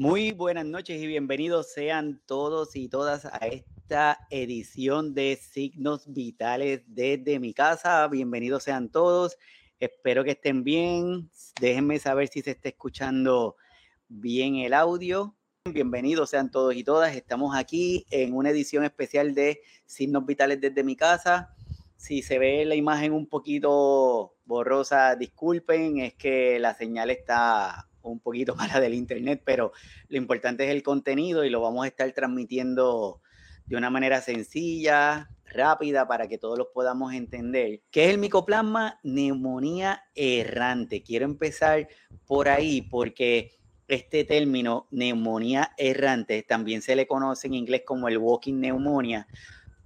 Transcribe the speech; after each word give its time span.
Muy 0.00 0.30
buenas 0.30 0.64
noches 0.64 1.02
y 1.02 1.08
bienvenidos 1.08 1.72
sean 1.72 2.22
todos 2.24 2.76
y 2.76 2.88
todas 2.88 3.24
a 3.24 3.38
esta 3.48 4.28
edición 4.30 5.12
de 5.12 5.34
Signos 5.34 6.12
Vitales 6.12 6.82
desde 6.86 7.40
mi 7.40 7.52
casa. 7.52 8.06
Bienvenidos 8.06 8.62
sean 8.62 8.90
todos. 8.90 9.36
Espero 9.80 10.22
que 10.22 10.30
estén 10.30 10.62
bien. 10.62 11.28
Déjenme 11.60 11.98
saber 11.98 12.28
si 12.28 12.42
se 12.42 12.52
está 12.52 12.68
escuchando 12.68 13.56
bien 14.06 14.54
el 14.54 14.72
audio. 14.72 15.34
Bienvenidos 15.64 16.30
sean 16.30 16.52
todos 16.52 16.76
y 16.76 16.84
todas. 16.84 17.16
Estamos 17.16 17.56
aquí 17.56 18.06
en 18.12 18.34
una 18.34 18.50
edición 18.50 18.84
especial 18.84 19.34
de 19.34 19.62
Signos 19.84 20.24
Vitales 20.24 20.60
desde 20.60 20.84
mi 20.84 20.94
casa. 20.94 21.56
Si 21.96 22.22
se 22.22 22.38
ve 22.38 22.64
la 22.64 22.76
imagen 22.76 23.12
un 23.12 23.26
poquito 23.26 24.36
borrosa, 24.44 25.16
disculpen, 25.16 25.98
es 25.98 26.14
que 26.14 26.60
la 26.60 26.74
señal 26.74 27.10
está 27.10 27.87
un 28.10 28.20
poquito 28.20 28.54
mala 28.56 28.80
del 28.80 28.94
internet, 28.94 29.42
pero 29.44 29.72
lo 30.08 30.16
importante 30.16 30.64
es 30.64 30.70
el 30.70 30.82
contenido 30.82 31.44
y 31.44 31.50
lo 31.50 31.60
vamos 31.60 31.84
a 31.84 31.88
estar 31.88 32.10
transmitiendo 32.12 33.20
de 33.66 33.76
una 33.76 33.90
manera 33.90 34.20
sencilla, 34.22 35.30
rápida, 35.44 36.08
para 36.08 36.28
que 36.28 36.38
todos 36.38 36.58
los 36.58 36.68
podamos 36.68 37.12
entender. 37.12 37.82
¿Qué 37.90 38.06
es 38.06 38.10
el 38.10 38.18
micoplasma? 38.18 38.98
Neumonía 39.02 40.04
errante. 40.14 41.02
Quiero 41.02 41.26
empezar 41.26 41.88
por 42.26 42.48
ahí 42.48 42.82
porque 42.82 43.58
este 43.88 44.24
término, 44.24 44.86
neumonía 44.90 45.72
errante, 45.78 46.42
también 46.42 46.82
se 46.82 46.94
le 46.94 47.06
conoce 47.06 47.46
en 47.46 47.54
inglés 47.54 47.82
como 47.86 48.08
el 48.08 48.18
walking 48.18 48.60
pneumonia, 48.60 49.26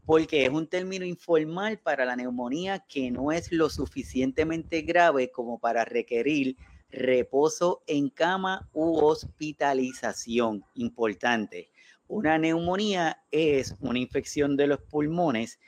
porque 0.05 0.45
es 0.45 0.51
un 0.51 0.67
término 0.67 1.05
informal 1.05 1.79
para 1.79 2.05
la 2.05 2.17
neumonía 2.17 2.81
que 2.81 3.11
no 3.13 3.31
es 3.31 3.53
lo 3.53 3.71
suficientemente 3.71 4.83
grave 4.83 5.31
como 5.31 5.61
para 5.61 5.85
requerir 5.85 6.57
reposo 6.93 7.83
en 7.87 8.11
cama 8.11 8.69
u 8.73 8.99
hospitalización. 8.99 10.65
Importante. 10.75 11.71
Una 12.07 12.39
neumonía 12.39 13.25
es 13.31 13.75
una 13.81 13.99
infección 13.99 14.57
de 14.57 14.67
los 14.67 14.81
pulmones, 14.81 15.59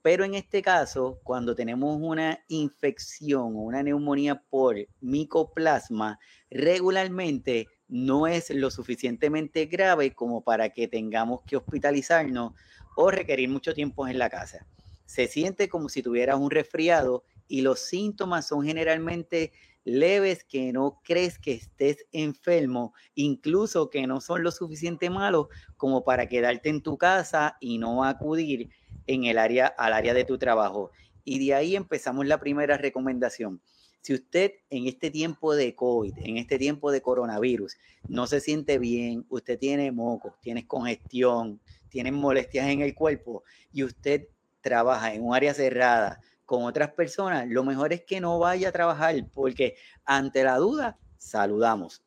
pero 0.00 0.24
en 0.24 0.34
este 0.34 0.62
caso, 0.62 1.20
cuando 1.24 1.56
tenemos 1.56 1.98
una 2.00 2.44
infección 2.48 3.56
o 3.56 3.62
una 3.62 3.82
neumonía 3.82 4.40
por 4.48 4.76
micoplasma, 5.00 6.20
regularmente 6.50 7.66
no 7.88 8.26
es 8.26 8.50
lo 8.50 8.70
suficientemente 8.70 9.66
grave 9.66 10.14
como 10.14 10.42
para 10.42 10.70
que 10.70 10.86
tengamos 10.86 11.42
que 11.42 11.56
hospitalizarnos 11.56 12.52
o 12.96 13.10
requerir 13.10 13.48
mucho 13.48 13.74
tiempo 13.74 14.06
en 14.06 14.18
la 14.18 14.30
casa. 14.30 14.66
Se 15.04 15.26
siente 15.26 15.68
como 15.68 15.88
si 15.88 16.02
tuvieras 16.02 16.38
un 16.38 16.50
resfriado 16.50 17.24
y 17.48 17.62
los 17.62 17.80
síntomas 17.80 18.46
son 18.46 18.64
generalmente 18.64 19.52
leves 19.88 20.44
que 20.44 20.72
no 20.72 21.00
crees 21.02 21.38
que 21.38 21.52
estés 21.52 22.06
enfermo, 22.12 22.92
incluso 23.14 23.90
que 23.90 24.06
no 24.06 24.20
son 24.20 24.42
lo 24.42 24.50
suficiente 24.50 25.10
malos 25.10 25.48
como 25.76 26.04
para 26.04 26.28
quedarte 26.28 26.68
en 26.68 26.82
tu 26.82 26.98
casa 26.98 27.56
y 27.60 27.78
no 27.78 28.04
acudir 28.04 28.70
en 29.06 29.24
el 29.24 29.38
área 29.38 29.66
al 29.66 29.94
área 29.94 30.14
de 30.14 30.24
tu 30.24 30.38
trabajo. 30.38 30.90
Y 31.24 31.44
de 31.44 31.54
ahí 31.54 31.74
empezamos 31.74 32.26
la 32.26 32.38
primera 32.38 32.76
recomendación. 32.76 33.60
Si 34.00 34.14
usted 34.14 34.52
en 34.70 34.86
este 34.86 35.10
tiempo 35.10 35.54
de 35.54 35.74
COVID, 35.74 36.14
en 36.18 36.36
este 36.36 36.58
tiempo 36.58 36.92
de 36.92 37.00
coronavirus, 37.00 37.76
no 38.08 38.26
se 38.26 38.40
siente 38.40 38.78
bien, 38.78 39.26
usted 39.28 39.58
tiene 39.58 39.90
mocos, 39.90 40.34
tiene 40.40 40.66
congestión, 40.66 41.60
tiene 41.88 42.12
molestias 42.12 42.68
en 42.68 42.80
el 42.82 42.94
cuerpo 42.94 43.42
y 43.72 43.84
usted 43.84 44.28
trabaja 44.60 45.14
en 45.14 45.24
un 45.24 45.34
área 45.34 45.54
cerrada, 45.54 46.20
con 46.48 46.64
otras 46.64 46.92
personas, 46.92 47.46
lo 47.46 47.62
mejor 47.62 47.92
es 47.92 48.04
que 48.04 48.22
no 48.22 48.38
vaya 48.38 48.70
a 48.70 48.72
trabajar 48.72 49.14
porque 49.34 49.76
ante 50.06 50.42
la 50.42 50.56
duda, 50.56 50.98
saludamos. 51.18 52.02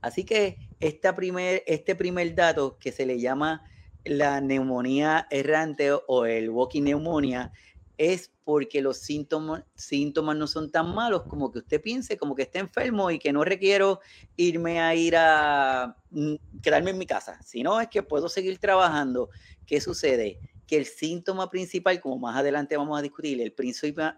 Así 0.00 0.24
que 0.24 0.58
esta 0.80 1.14
primer, 1.14 1.62
este 1.64 1.94
primer 1.94 2.34
dato 2.34 2.78
que 2.80 2.90
se 2.90 3.06
le 3.06 3.20
llama 3.20 3.62
la 4.04 4.40
neumonía 4.40 5.28
errante 5.30 5.92
o 5.92 6.26
el 6.26 6.50
walking 6.50 6.82
neumonía 6.82 7.52
es 7.96 8.32
porque 8.42 8.82
los 8.82 8.98
síntomas, 8.98 9.62
síntomas 9.76 10.36
no 10.36 10.48
son 10.48 10.72
tan 10.72 10.92
malos 10.92 11.22
como 11.28 11.52
que 11.52 11.60
usted 11.60 11.80
piense, 11.80 12.18
como 12.18 12.34
que 12.34 12.42
está 12.42 12.58
enfermo 12.58 13.08
y 13.12 13.20
que 13.20 13.32
no 13.32 13.44
requiero 13.44 14.00
irme 14.34 14.80
a 14.80 14.96
ir 14.96 15.14
a 15.16 15.96
mm, 16.10 16.34
quedarme 16.60 16.90
en 16.90 16.98
mi 16.98 17.06
casa, 17.06 17.40
sino 17.44 17.80
es 17.80 17.86
que 17.86 18.02
puedo 18.02 18.28
seguir 18.28 18.58
trabajando. 18.58 19.30
¿Qué 19.64 19.80
sucede? 19.80 20.40
Que 20.68 20.76
el 20.76 20.84
síntoma 20.84 21.50
principal, 21.50 21.98
como 22.00 22.18
más 22.18 22.36
adelante 22.36 22.76
vamos 22.76 22.96
a 22.96 23.02
discutir, 23.02 23.40
el, 23.40 23.54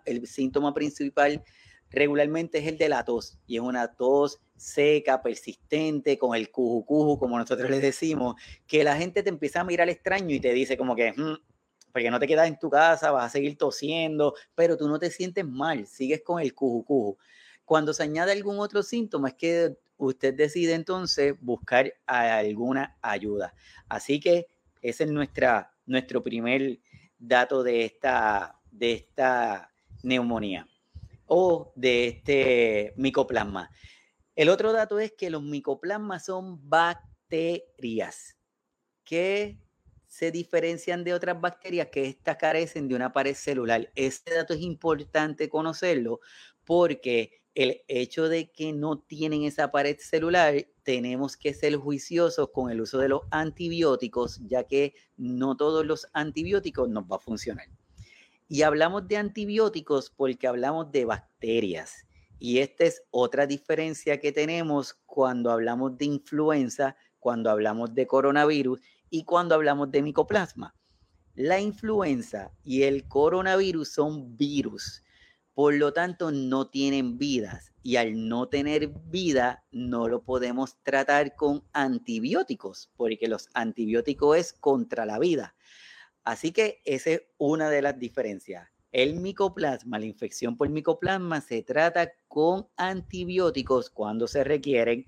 el 0.05 0.27
síntoma 0.27 0.75
principal 0.75 1.43
regularmente 1.91 2.59
es 2.59 2.67
el 2.67 2.77
de 2.77 2.89
la 2.89 3.05
tos, 3.05 3.39
y 3.47 3.57
es 3.57 3.63
una 3.63 3.95
tos 3.95 4.41
seca, 4.57 5.23
persistente, 5.23 6.19
con 6.19 6.37
el 6.37 6.51
cuju 6.51 7.19
como 7.19 7.39
nosotros 7.39 7.71
le 7.71 7.81
decimos, 7.81 8.35
que 8.67 8.85
la 8.85 8.97
gente 8.97 9.23
te 9.23 9.31
empieza 9.31 9.61
a 9.61 9.65
mirar 9.65 9.89
extraño 9.89 10.35
y 10.35 10.41
te 10.41 10.53
dice 10.53 10.77
como 10.77 10.95
que, 10.95 11.13
mm, 11.13 11.37
porque 11.93 12.11
no 12.11 12.19
te 12.19 12.27
quedas 12.27 12.49
en 12.49 12.59
tu 12.59 12.69
casa, 12.69 13.11
vas 13.11 13.27
a 13.27 13.31
seguir 13.31 13.57
tosiendo, 13.57 14.35
pero 14.55 14.77
tú 14.77 14.89
no 14.89 14.99
te 14.99 15.11
sientes 15.11 15.47
mal, 15.47 15.87
sigues 15.87 16.23
con 16.23 16.41
el 16.41 16.55
cuju 16.55 17.17
Cuando 17.65 17.95
se 17.95 18.03
añade 18.03 18.33
algún 18.33 18.59
otro 18.59 18.83
síntoma, 18.83 19.29
es 19.29 19.35
que 19.35 19.77
usted 19.97 20.35
decide 20.35 20.75
entonces 20.75 21.35
buscar 21.41 21.95
alguna 22.07 22.99
ayuda. 23.03 23.55
Así 23.89 24.21
que 24.21 24.47
esa 24.83 25.05
es 25.05 25.11
nuestra 25.11 25.73
nuestro 25.91 26.23
primer 26.23 26.79
dato 27.19 27.63
de 27.63 27.85
esta, 27.85 28.61
de 28.71 28.93
esta 28.93 29.71
neumonía 30.03 30.69
o 31.27 31.73
de 31.75 32.07
este 32.09 32.95
micoplasma. 32.97 33.71
El 34.37 34.49
otro 34.49 34.73
dato 34.73 35.01
es 35.01 35.13
que 35.13 35.31
los 35.31 35.43
micoplasmas 35.43 36.25
son 36.25 36.69
bacterias 36.69 38.39
que 39.05 39.59
se 40.07 40.31
diferencian 40.31 41.03
de 41.03 41.13
otras 41.13 41.41
bacterias 41.41 41.89
que 41.89 42.07
estas 42.07 42.37
carecen 42.37 42.89
de 42.89 42.95
una 42.95 43.13
pared 43.13 43.35
celular. 43.35 43.91
Este 43.97 44.35
dato 44.35 44.55
es 44.55 44.61
importante 44.61 45.49
conocerlo 45.49 46.21
porque 46.65 47.40
el 47.55 47.83
hecho 47.89 48.29
de 48.29 48.51
que 48.51 48.73
no 48.73 48.99
tienen 48.99 49.43
esa 49.43 49.71
pared 49.71 49.97
celular, 49.99 50.67
tenemos 50.83 51.37
que 51.37 51.53
ser 51.53 51.77
juiciosos 51.77 52.51
con 52.53 52.71
el 52.71 52.81
uso 52.81 52.99
de 52.99 53.09
los 53.09 53.23
antibióticos, 53.31 54.41
ya 54.47 54.65
que 54.65 54.95
no 55.17 55.57
todos 55.57 55.85
los 55.85 56.07
antibióticos 56.13 56.89
nos 56.89 57.05
va 57.05 57.17
a 57.17 57.21
funcionar. 57.21 57.67
Y 58.49 58.63
hablamos 58.63 59.07
de 59.09 59.17
antibióticos 59.17 60.11
porque 60.11 60.47
hablamos 60.47 60.91
de 60.91 61.05
bacterias. 61.05 62.07
Y 62.39 62.59
esta 62.59 62.85
es 62.85 63.03
otra 63.11 63.47
diferencia 63.47 64.19
que 64.19 64.33
tenemos 64.33 64.95
cuando 65.07 65.51
hablamos 65.51 65.99
de 65.99 66.07
influenza, 66.07 66.97
cuando 67.19 67.51
hablamos 67.51 67.95
de 67.95 68.07
coronavirus 68.07 68.81
y 69.11 69.25
cuando 69.25 69.55
hablamos 69.55 69.91
de 69.91 70.03
micoplasma. 70.03 70.75
La 71.35 71.61
influenza 71.61 72.51
y 72.65 72.83
el 72.85 73.07
coronavirus 73.07 73.89
son 73.93 74.37
virus 74.37 75.03
por 75.55 75.75
lo 75.75 75.93
tanto, 75.93 76.31
no 76.31 76.69
tienen 76.69 77.19
vidas 77.19 77.73
y 77.83 77.97
al 77.97 78.29
no 78.29 78.49
tener 78.49 78.89
vida 78.89 79.65
no 79.71 80.09
lo 80.09 80.23
podemos 80.23 80.77
tratar 80.83 81.35
con 81.35 81.65
antibióticos, 81.73 82.91
porque 82.97 83.27
los 83.27 83.49
antibióticos 83.55 84.37
es 84.37 84.53
contra 84.53 85.07
la 85.07 85.19
vida. 85.19 85.55
Así 86.25 86.53
que 86.53 86.81
esa 86.85 87.11
es 87.11 87.23
una 87.39 87.71
de 87.71 87.83
las 87.83 87.99
diferencias. 87.99 88.69
El 88.93 89.17
micoplasma, 89.17 89.99
la 89.99 90.07
infección 90.07 90.57
por 90.57 90.69
micoplasma, 90.69 91.41
se 91.41 91.63
trata 91.63 92.13
con 92.29 92.69
antibióticos 92.77 93.89
cuando 93.91 94.27
se 94.27 94.45
requieren 94.45 95.07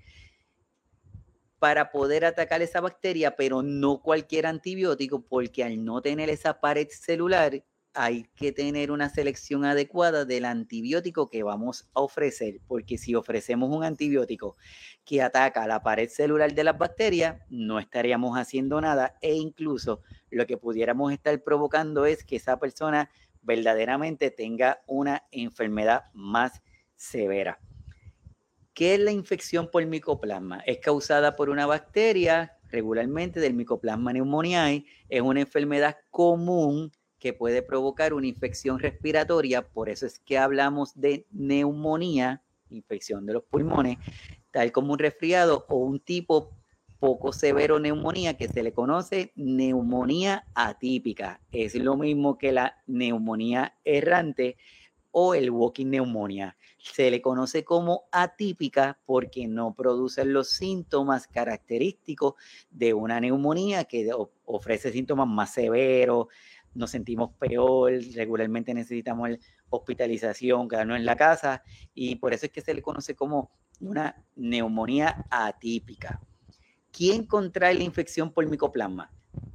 para 1.59 1.91
poder 1.91 2.25
atacar 2.25 2.61
esa 2.61 2.81
bacteria, 2.81 3.35
pero 3.35 3.61
no 3.61 4.01
cualquier 4.01 4.45
antibiótico, 4.47 5.25
porque 5.25 5.63
al 5.63 5.83
no 5.83 6.01
tener 6.01 6.29
esa 6.29 6.59
pared 6.59 6.87
celular, 6.89 7.63
hay 7.93 8.25
que 8.35 8.51
tener 8.51 8.91
una 8.91 9.09
selección 9.09 9.65
adecuada 9.65 10.25
del 10.25 10.45
antibiótico 10.45 11.29
que 11.29 11.43
vamos 11.43 11.89
a 11.93 12.01
ofrecer, 12.01 12.59
porque 12.67 12.97
si 12.97 13.15
ofrecemos 13.15 13.69
un 13.69 13.83
antibiótico 13.83 14.57
que 15.05 15.21
ataca 15.21 15.67
la 15.67 15.83
pared 15.83 16.09
celular 16.09 16.53
de 16.53 16.63
las 16.63 16.77
bacterias, 16.77 17.37
no 17.49 17.79
estaríamos 17.79 18.37
haciendo 18.37 18.81
nada 18.81 19.17
e 19.21 19.35
incluso 19.35 20.01
lo 20.29 20.45
que 20.47 20.57
pudiéramos 20.57 21.13
estar 21.13 21.41
provocando 21.43 22.05
es 22.05 22.23
que 22.23 22.37
esa 22.37 22.59
persona 22.59 23.09
verdaderamente 23.41 24.31
tenga 24.31 24.81
una 24.87 25.23
enfermedad 25.31 26.05
más 26.13 26.61
severa. 26.95 27.59
¿Qué 28.73 28.95
es 28.95 28.99
la 28.99 29.11
infección 29.11 29.69
por 29.69 29.85
micoplasma? 29.85 30.61
Es 30.65 30.79
causada 30.79 31.35
por 31.35 31.51
una 31.51 31.67
bacteria, 31.67 32.57
regularmente 32.69 33.39
del 33.39 33.53
micoplasma 33.53 34.11
pneumoniae, 34.11 34.85
es 35.09 35.21
una 35.21 35.41
enfermedad 35.41 35.97
común 36.09 36.91
que 37.23 37.31
puede 37.31 37.61
provocar 37.61 38.13
una 38.13 38.27
infección 38.27 38.79
respiratoria, 38.79 39.65
por 39.65 39.87
eso 39.87 40.05
es 40.05 40.19
que 40.19 40.37
hablamos 40.37 40.99
de 40.99 41.25
neumonía, 41.31 42.41
infección 42.69 43.25
de 43.25 43.31
los 43.31 43.43
pulmones, 43.43 43.97
tal 44.51 44.73
como 44.73 44.91
un 44.91 44.99
resfriado 44.99 45.65
o 45.69 45.77
un 45.77 46.01
tipo 46.01 46.49
poco 46.99 47.31
severo 47.31 47.79
neumonía 47.79 48.35
que 48.35 48.49
se 48.49 48.61
le 48.61 48.73
conoce 48.73 49.31
neumonía 49.37 50.45
atípica. 50.53 51.39
Es 51.53 51.75
lo 51.75 51.95
mismo 51.95 52.37
que 52.37 52.51
la 52.51 52.83
neumonía 52.87 53.73
errante, 53.85 54.57
o 55.13 55.35
el 55.35 55.51
walking 55.51 55.85
neumonía. 55.85 56.57
Se 56.79 57.09
le 57.09 57.21
conoce 57.21 57.63
como 57.63 58.05
atípica 58.11 58.99
porque 59.05 59.47
no 59.47 59.73
produce 59.75 60.25
los 60.25 60.49
síntomas 60.49 61.27
característicos 61.27 62.33
de 62.71 62.93
una 62.93 63.21
neumonía 63.21 63.85
que 63.85 64.09
ofrece 64.45 64.91
síntomas 64.91 65.27
más 65.27 65.53
severos, 65.53 66.27
nos 66.75 66.91
sentimos 66.91 67.31
peor, 67.39 67.93
regularmente 68.15 68.73
necesitamos 68.73 69.29
hospitalización, 69.69 70.67
quedarnos 70.67 70.97
en 70.97 71.05
la 71.05 71.15
casa 71.15 71.63
y 71.93 72.15
por 72.15 72.33
eso 72.33 72.45
es 72.45 72.51
que 72.51 72.61
se 72.61 72.73
le 72.73 72.81
conoce 72.81 73.15
como 73.15 73.51
una 73.79 74.23
neumonía 74.35 75.25
atípica. 75.29 76.21
¿Quién 76.91 77.25
contrae 77.25 77.73
la 77.73 77.83
infección 77.83 78.31
por 78.31 78.47
micoplasma? 78.47 79.11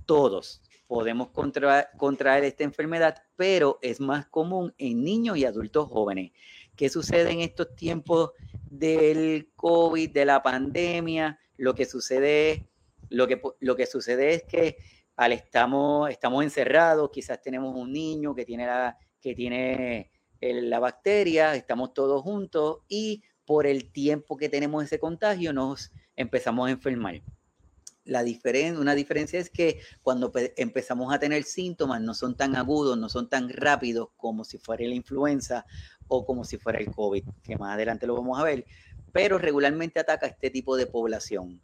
Todos 0.06 0.61
podemos 0.88 1.29
contraer 1.29 2.44
esta 2.44 2.65
enfermedad, 2.65 3.23
pero 3.37 3.79
es 3.82 4.00
más 4.00 4.26
común 4.26 4.75
en 4.79 5.05
niños 5.05 5.37
y 5.37 5.44
adultos 5.44 5.88
jóvenes. 5.88 6.32
¿Qué 6.75 6.88
sucede 6.88 7.31
en 7.31 7.41
estos 7.41 7.76
tiempos 7.76 8.31
del 8.70 9.50
COVID, 9.55 10.11
de 10.11 10.25
la 10.25 10.43
pandemia? 10.43 11.38
Lo 11.59 11.75
que 11.75 11.85
sucede, 11.85 12.69
lo 13.11 13.29
que, 13.29 13.41
lo 13.61 13.76
que 13.76 13.87
sucede 13.87 14.35
es 14.35 14.44
que 14.44 14.79
al 15.19 15.32
estamos, 15.32 16.09
estamos 16.11 16.44
encerrados, 16.44 17.11
quizás 17.11 17.43
tenemos 17.43 17.75
un 17.75 17.93
niño 17.93 18.37
que 18.37 18.44
tiene 18.44 18.67
la, 18.67 18.97
que 19.20 19.35
tiene 19.35 20.12
la 20.41 20.79
bacteria, 20.79 21.56
estamos 21.56 21.93
todos 21.93 22.23
juntos 22.23 22.79
y 22.87 23.25
por 23.44 23.67
el 23.67 23.91
tiempo 23.91 24.37
que 24.37 24.49
tenemos 24.49 24.85
ese 24.85 25.00
contagio 25.00 25.53
nos 25.53 25.91
empezamos 26.15 26.69
a 26.69 26.70
enfermar. 26.70 27.20
La 28.05 28.25
una 28.79 28.94
diferencia 28.94 29.41
es 29.41 29.50
que 29.50 29.81
cuando 30.03 30.32
empezamos 30.56 31.12
a 31.12 31.19
tener 31.19 31.43
síntomas 31.43 32.00
no 32.00 32.15
son 32.15 32.37
tan 32.37 32.55
agudos, 32.55 32.97
no 32.97 33.09
son 33.09 33.29
tan 33.29 33.49
rápidos 33.49 34.11
como 34.17 34.44
si 34.44 34.59
fuera 34.59 34.85
la 34.85 34.94
influenza 34.94 35.67
o 36.06 36.25
como 36.25 36.44
si 36.44 36.59
fuera 36.59 36.79
el 36.79 36.93
COVID, 36.93 37.25
que 37.43 37.56
más 37.56 37.75
adelante 37.75 38.06
lo 38.06 38.15
vamos 38.15 38.38
a 38.38 38.44
ver, 38.44 38.65
pero 39.12 39.37
regularmente 39.37 39.99
ataca 39.99 40.26
a 40.26 40.29
este 40.29 40.50
tipo 40.50 40.76
de 40.76 40.87
población, 40.87 41.61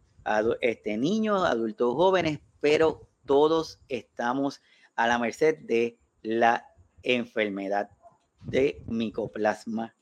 este, 0.60 0.98
niños, 0.98 1.44
adultos 1.44 1.94
jóvenes, 1.94 2.40
pero 2.60 3.13
todos 3.26 3.80
estamos 3.88 4.60
a 4.96 5.06
la 5.06 5.18
merced 5.18 5.58
de 5.58 5.98
la 6.22 6.66
enfermedad 7.02 7.90
de 8.42 8.82
micoplasma. 8.86 9.94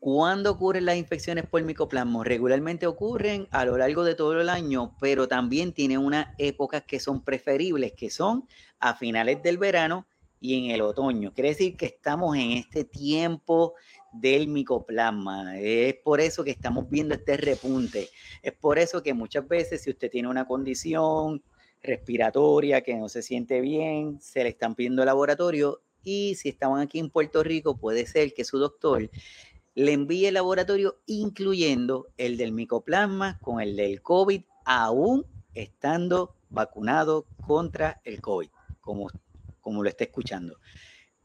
¿Cuándo 0.00 0.52
ocurren 0.52 0.86
las 0.86 0.96
infecciones 0.96 1.46
por 1.46 1.62
micoplasma? 1.62 2.22
Regularmente 2.24 2.86
ocurren 2.86 3.48
a 3.50 3.64
lo 3.64 3.76
largo 3.76 4.04
de 4.04 4.14
todo 4.14 4.40
el 4.40 4.48
año, 4.48 4.96
pero 5.00 5.26
también 5.26 5.72
tiene 5.72 5.98
unas 5.98 6.28
épocas 6.38 6.84
que 6.84 7.00
son 7.00 7.22
preferibles, 7.22 7.92
que 7.92 8.08
son 8.08 8.48
a 8.78 8.94
finales 8.94 9.42
del 9.42 9.58
verano 9.58 10.06
y 10.40 10.64
en 10.64 10.70
el 10.70 10.82
otoño. 10.82 11.32
Quiere 11.34 11.50
decir 11.50 11.76
que 11.76 11.86
estamos 11.86 12.36
en 12.36 12.52
este 12.52 12.84
tiempo 12.84 13.74
del 14.20 14.48
micoplasma. 14.48 15.58
Es 15.58 15.94
por 15.96 16.20
eso 16.20 16.44
que 16.44 16.50
estamos 16.50 16.88
viendo 16.88 17.14
este 17.14 17.36
repunte. 17.36 18.08
Es 18.42 18.52
por 18.52 18.78
eso 18.78 19.02
que 19.02 19.14
muchas 19.14 19.46
veces 19.46 19.82
si 19.82 19.90
usted 19.90 20.10
tiene 20.10 20.28
una 20.28 20.46
condición 20.46 21.42
respiratoria 21.82 22.80
que 22.80 22.96
no 22.96 23.08
se 23.08 23.22
siente 23.22 23.60
bien, 23.60 24.20
se 24.20 24.42
le 24.42 24.50
están 24.50 24.74
pidiendo 24.74 25.04
laboratorio 25.04 25.80
y 26.02 26.34
si 26.34 26.48
estaban 26.48 26.80
aquí 26.80 26.98
en 26.98 27.10
Puerto 27.10 27.42
Rico 27.42 27.76
puede 27.76 28.06
ser 28.06 28.34
que 28.34 28.44
su 28.44 28.58
doctor 28.58 29.10
le 29.74 29.92
envíe 29.92 30.26
el 30.26 30.34
laboratorio 30.34 30.96
incluyendo 31.06 32.08
el 32.16 32.36
del 32.36 32.52
micoplasma 32.52 33.38
con 33.40 33.60
el 33.60 33.76
del 33.76 34.02
COVID 34.02 34.42
aún 34.64 35.24
estando 35.54 36.34
vacunado 36.50 37.26
contra 37.46 38.00
el 38.04 38.20
COVID, 38.20 38.48
como, 38.80 39.08
como 39.60 39.82
lo 39.82 39.88
está 39.88 40.04
escuchando. 40.04 40.58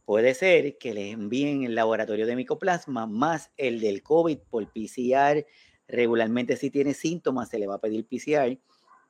Puede 0.05 0.33
ser 0.33 0.77
que 0.77 0.93
le 0.93 1.11
envíen 1.11 1.63
el 1.63 1.75
laboratorio 1.75 2.25
de 2.25 2.35
micoplasma 2.35 3.07
más 3.07 3.51
el 3.55 3.79
del 3.79 4.03
COVID 4.03 4.37
por 4.49 4.67
PCR. 4.67 5.45
Regularmente 5.87 6.57
si 6.57 6.69
tiene 6.69 6.93
síntomas 6.93 7.49
se 7.49 7.59
le 7.59 7.67
va 7.67 7.75
a 7.75 7.81
pedir 7.81 8.05
PCR 8.05 8.59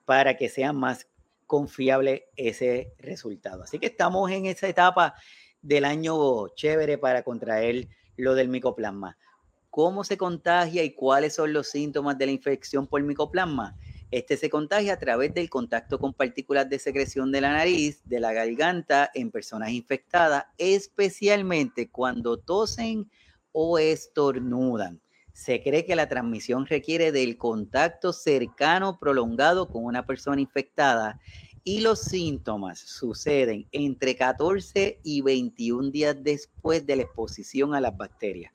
para 0.06 0.38
que 0.38 0.50
sea 0.50 0.72
más 0.72 1.08
confiable 1.48 2.30
ese 2.36 2.94
resultado. 3.00 3.64
Así 3.64 3.80
que 3.80 3.88
estamos 3.88 4.30
en 4.32 4.46
esa 4.46 4.68
etapa 4.68 5.16
del 5.62 5.86
año 5.86 6.50
chévere 6.50 6.98
para 6.98 7.24
contraer 7.24 7.88
lo 8.18 8.36
del 8.36 8.50
micoplasma. 8.50 9.18
¿Cómo 9.72 10.04
se 10.04 10.18
contagia 10.18 10.84
y 10.84 10.94
cuáles 10.94 11.34
son 11.34 11.54
los 11.54 11.70
síntomas 11.70 12.18
de 12.20 12.28
la 12.28 12.32
infección 12.32 12.86
por 12.86 13.02
micoplasma? 13.02 13.76
Este 14.14 14.38
se 14.38 14.52
contagia 14.52 14.94
a 14.94 15.00
través 15.00 15.34
del 15.34 15.50
contacto 15.50 15.98
con 15.98 16.14
partículas 16.14 16.70
de 16.70 16.78
secreción 16.78 17.32
de 17.32 17.42
la 17.42 17.52
nariz, 17.52 18.00
de 18.06 18.20
la 18.20 18.32
garganta 18.32 19.10
en 19.16 19.32
personas 19.32 19.72
infectadas, 19.72 20.46
especialmente 20.60 21.90
cuando 21.90 22.38
tosen 22.38 23.10
o 23.52 23.80
estornudan. 23.80 25.02
Se 25.32 25.64
cree 25.64 25.84
que 25.84 25.96
la 25.96 26.10
transmisión 26.10 26.68
requiere 26.68 27.12
del 27.12 27.38
contacto 27.38 28.14
cercano 28.14 29.00
prolongado 29.00 29.68
con 29.68 29.84
una 29.84 30.06
persona 30.06 30.40
infectada 30.40 31.20
y 31.64 31.82
los 31.82 32.00
síntomas 32.00 32.78
suceden 32.78 33.68
entre 33.72 34.16
14 34.16 35.00
y 35.04 35.22
21 35.22 35.90
días 35.90 36.18
después 36.22 36.86
de 36.86 36.98
la 36.98 37.02
exposición 37.02 37.74
a 37.74 37.82
las 37.82 37.98
bacterias. 37.98 38.54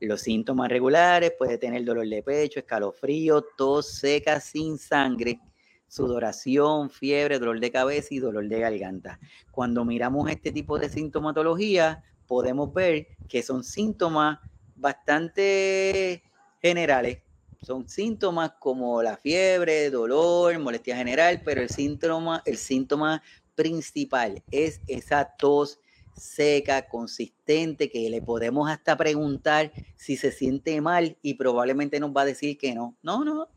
Los 0.00 0.20
síntomas 0.20 0.68
regulares 0.68 1.32
puede 1.38 1.56
tener 1.56 1.84
dolor 1.84 2.06
de 2.06 2.22
pecho, 2.22 2.60
escalofrío, 2.60 3.42
tos 3.56 3.86
seca 3.86 4.40
sin 4.40 4.76
sangre, 4.76 5.40
sudoración, 5.88 6.90
fiebre, 6.90 7.38
dolor 7.38 7.60
de 7.60 7.70
cabeza 7.70 8.08
y 8.10 8.18
dolor 8.18 8.46
de 8.46 8.60
garganta. 8.60 9.18
Cuando 9.50 9.84
miramos 9.84 10.30
este 10.30 10.52
tipo 10.52 10.78
de 10.78 10.90
sintomatología, 10.90 12.02
podemos 12.26 12.72
ver 12.74 13.06
que 13.28 13.42
son 13.42 13.64
síntomas 13.64 14.38
bastante 14.74 16.22
generales. 16.60 17.22
Son 17.62 17.88
síntomas 17.88 18.52
como 18.60 19.02
la 19.02 19.16
fiebre, 19.16 19.88
dolor, 19.90 20.58
molestia 20.58 20.96
general, 20.96 21.40
pero 21.42 21.62
el 21.62 21.70
síntoma, 21.70 22.42
el 22.44 22.58
síntoma 22.58 23.22
principal 23.54 24.42
es 24.50 24.82
esa 24.86 25.24
tos 25.38 25.80
seca, 26.16 26.88
consistente, 26.88 27.90
que 27.90 28.08
le 28.10 28.22
podemos 28.22 28.70
hasta 28.70 28.96
preguntar 28.96 29.72
si 29.96 30.16
se 30.16 30.32
siente 30.32 30.80
mal 30.80 31.16
y 31.22 31.34
probablemente 31.34 32.00
nos 32.00 32.10
va 32.10 32.22
a 32.22 32.26
decir 32.26 32.56
que 32.58 32.74
no. 32.74 32.96
No, 33.02 33.24
no, 33.24 33.48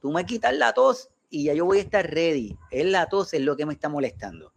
tú 0.00 0.12
me 0.12 0.24
quitas 0.24 0.56
la 0.56 0.72
tos 0.72 1.10
y 1.30 1.44
ya 1.44 1.54
yo 1.54 1.64
voy 1.64 1.78
a 1.78 1.82
estar 1.82 2.08
ready. 2.08 2.56
Es 2.70 2.86
la 2.86 3.06
tos, 3.06 3.34
es 3.34 3.42
lo 3.42 3.56
que 3.56 3.66
me 3.66 3.72
está 3.72 3.88
molestando. 3.88 4.52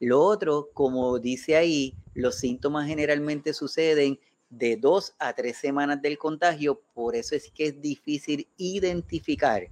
Lo 0.00 0.22
otro, 0.22 0.70
como 0.72 1.18
dice 1.18 1.56
ahí, 1.56 1.94
los 2.14 2.36
síntomas 2.36 2.86
generalmente 2.86 3.52
suceden 3.52 4.18
de 4.48 4.76
dos 4.76 5.14
a 5.18 5.34
tres 5.34 5.58
semanas 5.58 6.02
del 6.02 6.18
contagio, 6.18 6.82
por 6.92 7.14
eso 7.14 7.36
es 7.36 7.50
que 7.52 7.66
es 7.66 7.80
difícil 7.80 8.48
identificar 8.56 9.68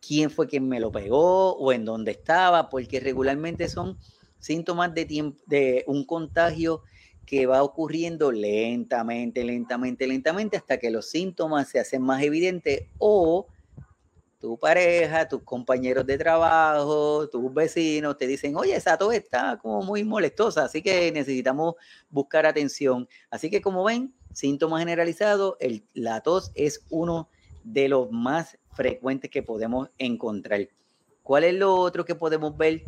quién 0.00 0.30
fue 0.30 0.46
quien 0.46 0.68
me 0.68 0.80
lo 0.80 0.90
pegó 0.90 1.52
o 1.52 1.72
en 1.72 1.84
dónde 1.84 2.12
estaba, 2.12 2.70
porque 2.70 3.00
regularmente 3.00 3.68
son 3.68 3.98
síntomas 4.40 4.92
de, 4.94 5.84
un 5.86 6.04
contagio 6.04 6.82
que 7.24 7.46
va 7.46 7.62
ocurriendo 7.62 8.32
lentamente, 8.32 9.44
lentamente, 9.44 10.06
lentamente, 10.06 10.56
hasta 10.56 10.78
que 10.78 10.90
los 10.90 11.08
síntomas 11.08 11.68
se 11.68 11.78
hacen 11.78 12.02
más 12.02 12.22
evidentes 12.22 12.88
o 12.98 13.46
tu 14.40 14.58
pareja, 14.58 15.28
tus 15.28 15.42
compañeros 15.42 16.06
de 16.06 16.16
trabajo, 16.16 17.28
tus 17.28 17.52
vecinos 17.52 18.16
te 18.16 18.26
dicen, 18.26 18.56
oye, 18.56 18.74
esa 18.74 18.96
tos 18.96 19.12
está 19.12 19.58
como 19.58 19.82
muy 19.82 20.02
molestosa, 20.02 20.64
así 20.64 20.82
que 20.82 21.12
necesitamos 21.12 21.74
buscar 22.08 22.46
atención. 22.46 23.06
Así 23.30 23.50
que 23.50 23.60
como 23.60 23.84
ven, 23.84 24.14
síntomas 24.32 24.80
generalizados, 24.80 25.56
el, 25.60 25.84
la 25.92 26.22
tos 26.22 26.52
es 26.54 26.84
uno 26.88 27.28
de 27.64 27.88
los 27.88 28.10
más 28.10 28.58
frecuentes 28.72 29.30
que 29.30 29.42
podemos 29.42 29.90
encontrar. 29.98 30.68
¿Cuál 31.22 31.44
es 31.44 31.54
lo 31.54 31.74
otro 31.74 32.04
que 32.04 32.14
podemos 32.14 32.56
ver 32.56 32.84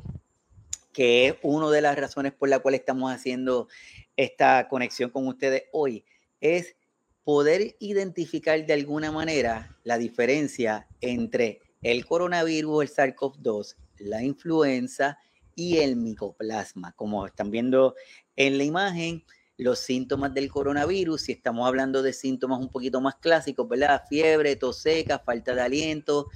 que 0.93 1.29
es 1.29 1.35
una 1.43 1.71
de 1.71 1.81
las 1.81 1.97
razones 1.97 2.33
por 2.33 2.49
la 2.49 2.59
cual 2.61 2.75
estamos 2.75 3.13
haciendo 3.13 3.69
esta 4.17 4.69
conexión 4.69 5.11
con 5.11 5.27
ustedes 5.27 5.65
hoy, 5.73 6.05
es 6.41 6.77
poder 7.25 7.77
identificar 7.79 8.65
de 8.67 8.73
alguna 8.73 9.13
manera 9.13 9.77
la 9.85 9.99
diferencia 9.99 10.89
entre 11.01 11.61
el 11.83 12.05
coronavirus, 12.05 12.83
el 12.83 12.91
SARS-CoV-2, 12.91 13.77
la 13.99 14.23
influenza 14.23 15.19
y 15.55 15.79
el 15.79 15.97
micoplasma. 15.97 16.93
Como 16.93 17.27
están 17.27 17.51
viendo 17.51 17.95
en 18.37 18.59
la 18.59 18.65
imagen, 18.65 19.25
los 19.59 19.79
síntomas 19.79 20.35
del 20.35 20.51
coronavirus, 20.51 21.23
si 21.23 21.33
estamos 21.33 21.67
hablando 21.67 22.03
de 22.03 22.13
síntomas 22.13 22.61
un 22.61 22.69
poquito 22.69 23.01
más 23.01 23.17
clásicos, 23.17 23.69
¿verdad? 23.69 24.03
Fiebre, 24.09 24.57
tos 24.57 24.79
seca, 24.79 25.19
falta 25.19 25.55
de 25.55 25.61
aliento, 25.61 26.29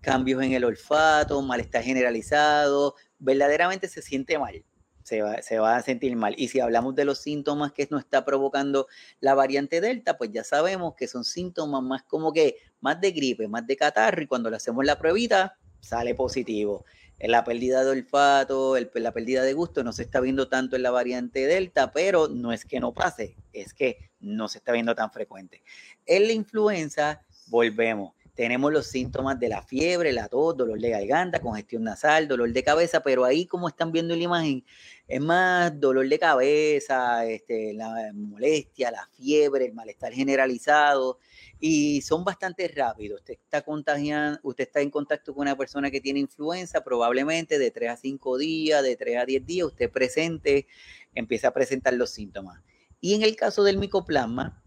cambios 0.00 0.42
en 0.42 0.52
el 0.52 0.64
olfato, 0.64 1.40
malestar 1.42 1.82
generalizado, 1.82 2.94
verdaderamente 3.18 3.88
se 3.88 4.02
siente 4.02 4.38
mal, 4.38 4.64
se 5.02 5.20
va, 5.20 5.76
a 5.76 5.82
sentir 5.82 6.16
mal. 6.16 6.34
Y 6.36 6.48
si 6.48 6.60
hablamos 6.60 6.94
de 6.94 7.04
los 7.04 7.18
síntomas 7.18 7.72
que 7.72 7.86
nos 7.90 8.02
está 8.02 8.24
provocando 8.24 8.86
la 9.20 9.34
variante 9.34 9.80
Delta, 9.80 10.16
pues 10.16 10.30
ya 10.32 10.44
sabemos 10.44 10.94
que 10.94 11.08
son 11.08 11.24
síntomas 11.24 11.82
más 11.82 12.02
como 12.02 12.32
que 12.32 12.56
más 12.80 13.00
de 13.00 13.12
gripe, 13.12 13.48
más 13.48 13.66
de 13.66 13.76
catarro, 13.76 14.22
y 14.22 14.26
cuando 14.26 14.50
le 14.50 14.56
hacemos 14.56 14.84
la 14.84 14.98
pruebita, 14.98 15.56
sale 15.80 16.14
positivo. 16.14 16.84
la 17.18 17.44
pérdida 17.44 17.84
de 17.84 17.90
olfato, 17.90 18.76
la 18.94 19.12
pérdida 19.12 19.42
de 19.44 19.52
gusto 19.52 19.84
no 19.84 19.92
se 19.92 20.02
está 20.02 20.20
viendo 20.20 20.48
tanto 20.48 20.74
en 20.74 20.82
la 20.82 20.90
variante 20.90 21.46
Delta, 21.46 21.92
pero 21.92 22.28
no 22.28 22.52
es 22.52 22.64
que 22.64 22.80
no 22.80 22.92
pase, 22.92 23.36
es 23.52 23.74
que 23.74 24.10
no 24.18 24.48
se 24.48 24.58
está 24.58 24.72
viendo 24.72 24.94
tan 24.94 25.12
frecuente. 25.12 25.62
En 26.06 26.26
la 26.26 26.32
influenza, 26.32 27.22
volvemos. 27.46 28.14
Tenemos 28.34 28.72
los 28.72 28.86
síntomas 28.86 29.38
de 29.38 29.50
la 29.50 29.62
fiebre, 29.62 30.10
la 30.10 30.26
tos, 30.26 30.56
dolor 30.56 30.80
de 30.80 30.88
garganta, 30.88 31.40
congestión 31.40 31.84
nasal, 31.84 32.28
dolor 32.28 32.50
de 32.50 32.62
cabeza, 32.62 33.02
pero 33.02 33.26
ahí 33.26 33.44
como 33.44 33.68
están 33.68 33.92
viendo 33.92 34.14
en 34.14 34.20
la 34.20 34.24
imagen, 34.24 34.64
es 35.06 35.20
más 35.20 35.78
dolor 35.78 36.08
de 36.08 36.18
cabeza, 36.18 37.26
este, 37.26 37.74
la 37.74 38.10
molestia, 38.14 38.90
la 38.90 39.06
fiebre, 39.08 39.66
el 39.66 39.74
malestar 39.74 40.14
generalizado, 40.14 41.18
y 41.60 42.00
son 42.00 42.24
bastante 42.24 42.68
rápidos. 42.68 43.20
Usted 43.20 43.34
está 43.34 43.60
contagiando, 43.60 44.40
usted 44.44 44.64
está 44.64 44.80
en 44.80 44.90
contacto 44.90 45.34
con 45.34 45.42
una 45.42 45.56
persona 45.56 45.90
que 45.90 46.00
tiene 46.00 46.20
influenza, 46.20 46.82
probablemente 46.82 47.58
de 47.58 47.70
3 47.70 47.90
a 47.90 47.96
5 47.98 48.38
días, 48.38 48.82
de 48.82 48.96
3 48.96 49.18
a 49.18 49.26
10 49.26 49.44
días, 49.44 49.66
usted 49.66 49.90
presente, 49.90 50.66
empieza 51.14 51.48
a 51.48 51.52
presentar 51.52 51.92
los 51.92 52.08
síntomas. 52.10 52.62
Y 52.98 53.14
en 53.14 53.22
el 53.22 53.36
caso 53.36 53.62
del 53.62 53.76
micoplasma, 53.76 54.61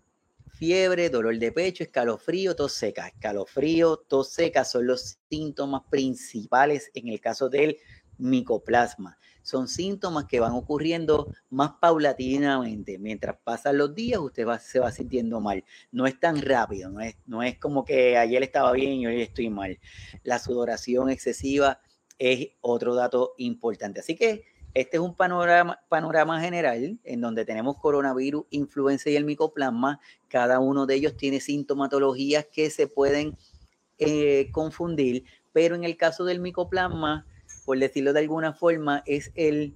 fiebre, 0.58 1.10
dolor 1.10 1.38
de 1.38 1.52
pecho, 1.52 1.84
escalofrío, 1.84 2.56
tos 2.56 2.74
seca. 2.74 3.08
Escalofrío, 3.08 3.98
tos 3.98 4.30
seca 4.32 4.66
son 4.66 4.88
los 4.88 5.18
síntomas 5.30 5.84
principales 5.90 6.92
en 6.94 7.10
el 7.10 7.20
caso 7.20 7.50
del 7.50 7.78
micoplasma 8.18 9.18
son 9.46 9.68
síntomas 9.68 10.26
que 10.26 10.40
van 10.40 10.54
ocurriendo 10.54 11.32
más 11.52 11.74
paulatinamente. 11.80 12.98
Mientras 12.98 13.38
pasan 13.44 13.78
los 13.78 13.94
días, 13.94 14.20
usted 14.20 14.48
se 14.60 14.80
va 14.80 14.92
sintiendo 14.92 15.40
mal. 15.40 15.64
No 15.92 16.08
es 16.08 16.20
tan 16.20 16.42
rápido, 16.42 16.90
no 16.90 17.00
es, 17.00 17.16
no 17.28 17.44
es 17.44 17.60
como 17.60 17.86
que 17.86 18.18
ayer 18.18 18.42
estaba 18.42 18.72
bien 18.72 18.94
y 18.94 19.06
hoy 19.06 19.22
estoy 19.22 19.52
mal. 19.52 19.80
La 20.24 20.40
sudoración 20.40 21.12
excesiva 21.12 21.80
es 22.18 22.54
otro 22.62 22.96
dato 22.96 23.36
importante. 23.38 24.00
Así 24.00 24.16
que 24.16 24.46
este 24.76 24.98
es 24.98 25.02
un 25.02 25.16
panorama, 25.16 25.80
panorama 25.88 26.42
general 26.42 27.00
en 27.06 27.22
donde 27.22 27.46
tenemos 27.46 27.78
coronavirus, 27.78 28.46
influenza 28.50 29.10
y 29.10 29.16
el 29.16 29.24
micoplasma. 29.24 30.02
Cada 30.28 30.60
uno 30.60 30.86
de 30.86 30.96
ellos 30.96 31.16
tiene 31.16 31.40
sintomatologías 31.40 32.46
que 32.52 32.70
se 32.70 32.88
pueden 32.88 33.38
eh, 34.00 34.50
confundir, 34.52 35.24
pero 35.54 35.76
en 35.76 35.86
el 35.86 35.96
caso 35.96 36.26
del 36.26 36.42
micoplasma, 36.42 37.26
por 37.64 37.80
decirlo 37.80 38.12
de 38.12 38.20
alguna 38.20 38.52
forma, 38.52 39.02
es 39.06 39.32
el, 39.36 39.74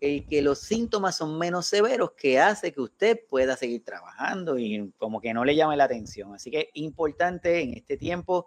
el 0.00 0.24
que 0.24 0.40
los 0.40 0.60
síntomas 0.60 1.18
son 1.18 1.38
menos 1.38 1.66
severos 1.66 2.12
que 2.12 2.40
hace 2.40 2.72
que 2.72 2.80
usted 2.80 3.20
pueda 3.28 3.54
seguir 3.54 3.84
trabajando 3.84 4.58
y 4.58 4.90
como 4.96 5.20
que 5.20 5.34
no 5.34 5.44
le 5.44 5.56
llame 5.56 5.76
la 5.76 5.84
atención. 5.84 6.34
Así 6.34 6.50
que 6.50 6.70
importante 6.72 7.60
en 7.60 7.74
este 7.74 7.98
tiempo, 7.98 8.46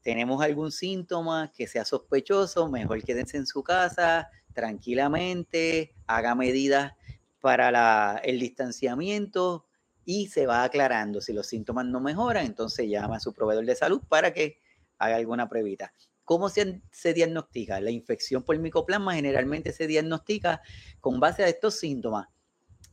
tenemos 0.00 0.42
algún 0.42 0.72
síntoma 0.72 1.52
que 1.54 1.66
sea 1.66 1.84
sospechoso, 1.84 2.70
mejor 2.70 3.02
quédense 3.02 3.36
en 3.36 3.46
su 3.46 3.62
casa 3.62 4.30
tranquilamente, 4.56 5.94
haga 6.06 6.34
medidas 6.34 6.94
para 7.40 8.16
el 8.24 8.40
distanciamiento 8.40 9.66
y 10.06 10.28
se 10.28 10.46
va 10.46 10.64
aclarando. 10.64 11.20
Si 11.20 11.34
los 11.34 11.46
síntomas 11.46 11.84
no 11.84 12.00
mejoran, 12.00 12.46
entonces 12.46 12.88
llama 12.88 13.16
a 13.16 13.20
su 13.20 13.34
proveedor 13.34 13.66
de 13.66 13.76
salud 13.76 14.00
para 14.08 14.32
que 14.32 14.58
haga 14.98 15.16
alguna 15.16 15.46
pruebita. 15.46 15.92
¿Cómo 16.24 16.48
se, 16.48 16.80
diagnostica? 17.14 17.80
La 17.80 17.90
infección 17.90 18.42
por 18.42 18.58
micoplasma 18.58 19.14
generalmente 19.14 19.72
se 19.72 19.86
diagnostica 19.86 20.62
con 21.00 21.20
base 21.20 21.44
a 21.44 21.48
estos 21.48 21.74
síntomas. 21.74 22.28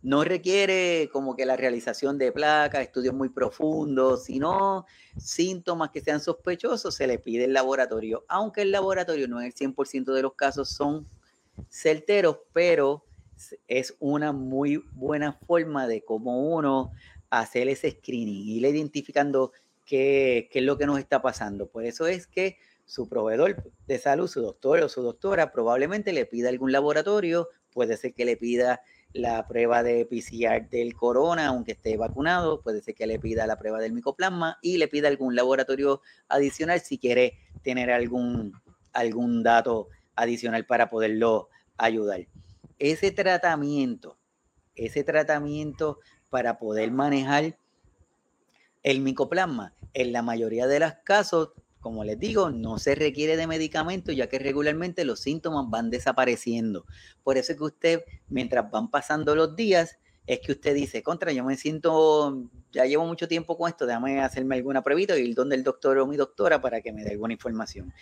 No 0.02 0.26
requiere 0.26 1.10
como 1.14 1.34
que 1.34 1.46
la 1.46 1.56
realización 1.56 2.18
de 2.18 2.34
placas, 2.34 2.82
estudios 2.82 3.16
muy 3.16 3.30
profundos, 3.30 4.26
sino 4.26 4.86
síntomas 5.18 5.92
que 5.92 6.02
sean 6.02 6.20
sospechosos, 6.20 6.94
se 6.94 7.08
le 7.08 7.20
pide 7.20 7.46
el 7.46 7.54
laboratorio, 7.54 8.26
aunque 8.28 8.64
el 8.64 8.72
laboratorio 8.72 9.30
no 9.30 9.40
en 9.40 9.48
el 9.48 9.54
100% 9.56 10.14
de 10.14 10.22
los 10.22 10.34
casos 10.34 10.70
son 10.70 11.08
certeros, 11.70 12.40
pero 12.54 13.06
es 13.68 13.96
una 14.00 14.32
muy 14.32 14.84
buena 14.94 15.34
forma 15.34 15.88
de 15.88 16.04
cómo 16.04 16.54
uno 16.56 16.92
hacer 17.30 17.68
ese 17.68 17.92
screening, 17.92 18.48
ir 18.48 18.66
identificando 18.66 19.52
qué, 19.86 20.50
es 20.52 20.64
lo 20.64 20.78
que 20.78 20.86
nos 20.86 21.00
está 21.00 21.22
pasando. 21.22 21.68
Por 21.68 21.86
eso 21.86 22.08
es 22.08 22.28
que 22.28 22.58
su 22.86 23.08
proveedor 23.08 23.72
de 23.88 23.98
salud, 23.98 24.28
su 24.28 24.42
doctor 24.42 24.82
o 24.82 24.90
su 24.90 25.02
doctora, 25.02 25.52
probablemente 25.52 26.14
le 26.14 26.26
pida 26.26 26.50
algún 26.50 26.72
laboratorio, 26.72 27.50
puede 27.72 27.98
ser 27.98 28.14
que 28.14 28.26
le 28.26 28.38
pida 28.38 28.82
la 29.14 29.48
prueba 29.48 29.84
de 29.84 30.06
PCR 30.06 30.70
del 30.70 30.96
corona, 30.96 31.48
aunque 31.48 31.74
esté 31.74 31.98
vacunado, 31.98 32.62
puede 32.62 32.82
ser 32.82 32.96
que 32.96 33.08
le 33.08 33.20
pida 33.20 33.48
la 33.48 33.58
prueba 33.58 33.80
del 33.80 33.94
micoplasma 33.94 34.58
y 34.62 34.78
le 34.78 34.88
pida 34.88 35.08
algún 35.08 35.36
laboratorio 35.36 36.02
adicional 36.28 36.82
si 36.82 36.98
quiere 36.98 37.38
tener 37.64 37.92
algún, 37.92 38.54
algún 38.92 39.44
dato 39.44 39.90
adicional 40.16 40.66
para 40.66 40.90
poderlo 40.90 41.50
ayudar. 41.78 42.28
Ese 42.80 43.12
tratamiento, 43.12 44.18
ese 44.76 45.04
tratamiento 45.04 46.00
para 46.30 46.58
poder 46.58 46.92
manejar 46.92 47.58
el 48.82 49.00
micoplasma, 49.00 49.74
en 49.94 50.12
la 50.12 50.22
mayoría 50.24 50.68
de 50.68 50.80
los 50.80 50.94
casos 51.04 51.52
como 51.84 52.06
les 52.06 52.18
digo, 52.18 52.50
no 52.50 52.80
se 52.80 52.96
requiere 52.96 53.36
de 53.36 53.46
medicamentos 53.46 54.16
ya 54.16 54.28
que 54.28 54.40
regularmente 54.40 55.04
los 55.04 55.20
síntomas 55.20 55.70
van 55.70 55.90
desapareciendo. 55.90 56.86
Por 57.24 57.38
eso 57.38 57.52
es 57.52 57.58
que 57.58 57.64
usted, 57.66 58.04
mientras 58.30 58.72
van 58.72 58.90
pasando 58.90 59.36
los 59.36 59.58
días, 59.58 59.98
es 60.26 60.40
que 60.40 60.54
usted 60.54 60.74
dice, 60.74 61.04
contra, 61.04 61.34
yo 61.34 61.44
me 61.44 61.58
siento, 61.58 62.42
ya 62.72 62.86
llevo 62.86 63.06
mucho 63.06 63.28
tiempo 63.28 63.58
con 63.58 63.68
esto, 63.68 63.86
déjame 63.86 64.22
hacerme 64.22 64.56
alguna 64.56 64.82
pruebita 64.82 65.20
y 65.20 65.24
ir 65.24 65.36
donde 65.36 65.58
el 65.58 65.64
doctor 65.64 65.98
o 65.98 66.08
mi 66.08 66.16
doctora 66.16 66.62
para 66.62 66.80
que 66.80 66.94
me 66.94 67.04
dé 67.04 67.12
alguna 67.12 67.34
información. 67.34 67.94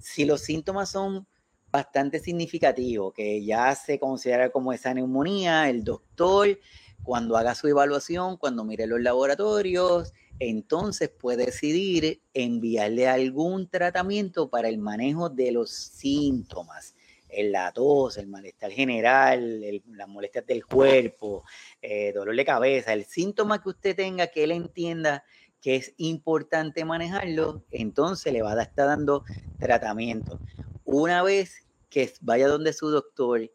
Si 0.00 0.24
los 0.24 0.40
síntomas 0.40 0.90
son 0.90 1.24
bastante 1.70 2.18
significativos, 2.18 3.12
que 3.14 3.44
ya 3.44 3.74
se 3.74 3.98
considera 3.98 4.50
como 4.50 4.72
esa 4.72 4.94
neumonía, 4.94 5.68
el 5.68 5.84
doctor, 5.84 6.58
cuando 7.02 7.36
haga 7.36 7.54
su 7.54 7.68
evaluación, 7.68 8.36
cuando 8.36 8.64
mire 8.64 8.86
los 8.86 9.00
laboratorios, 9.00 10.12
entonces 10.38 11.08
puede 11.08 11.46
decidir 11.46 12.20
enviarle 12.32 13.08
algún 13.08 13.68
tratamiento 13.68 14.48
para 14.48 14.68
el 14.68 14.78
manejo 14.78 15.28
de 15.28 15.52
los 15.52 15.70
síntomas, 15.70 16.94
el 17.28 17.52
la 17.52 17.72
tos, 17.72 18.16
el 18.16 18.28
malestar 18.28 18.70
general, 18.70 19.82
las 19.90 20.08
molestias 20.08 20.46
del 20.46 20.64
cuerpo, 20.64 21.44
eh, 21.82 22.12
dolor 22.12 22.34
de 22.34 22.44
cabeza, 22.44 22.92
el 22.92 23.04
síntoma 23.04 23.62
que 23.62 23.68
usted 23.68 23.96
tenga 23.96 24.28
que 24.28 24.44
él 24.44 24.52
entienda 24.52 25.24
que 25.60 25.76
es 25.76 25.94
importante 25.96 26.84
manejarlo, 26.84 27.64
entonces 27.70 28.32
le 28.32 28.42
va 28.42 28.52
a 28.52 28.62
estar 28.62 28.86
dando 28.86 29.24
tratamiento. 29.58 30.40
Una 30.84 31.22
vez 31.22 31.66
que 31.90 32.12
vaya 32.20 32.48
donde 32.48 32.72
su 32.72 32.90
doctor, 32.90 33.50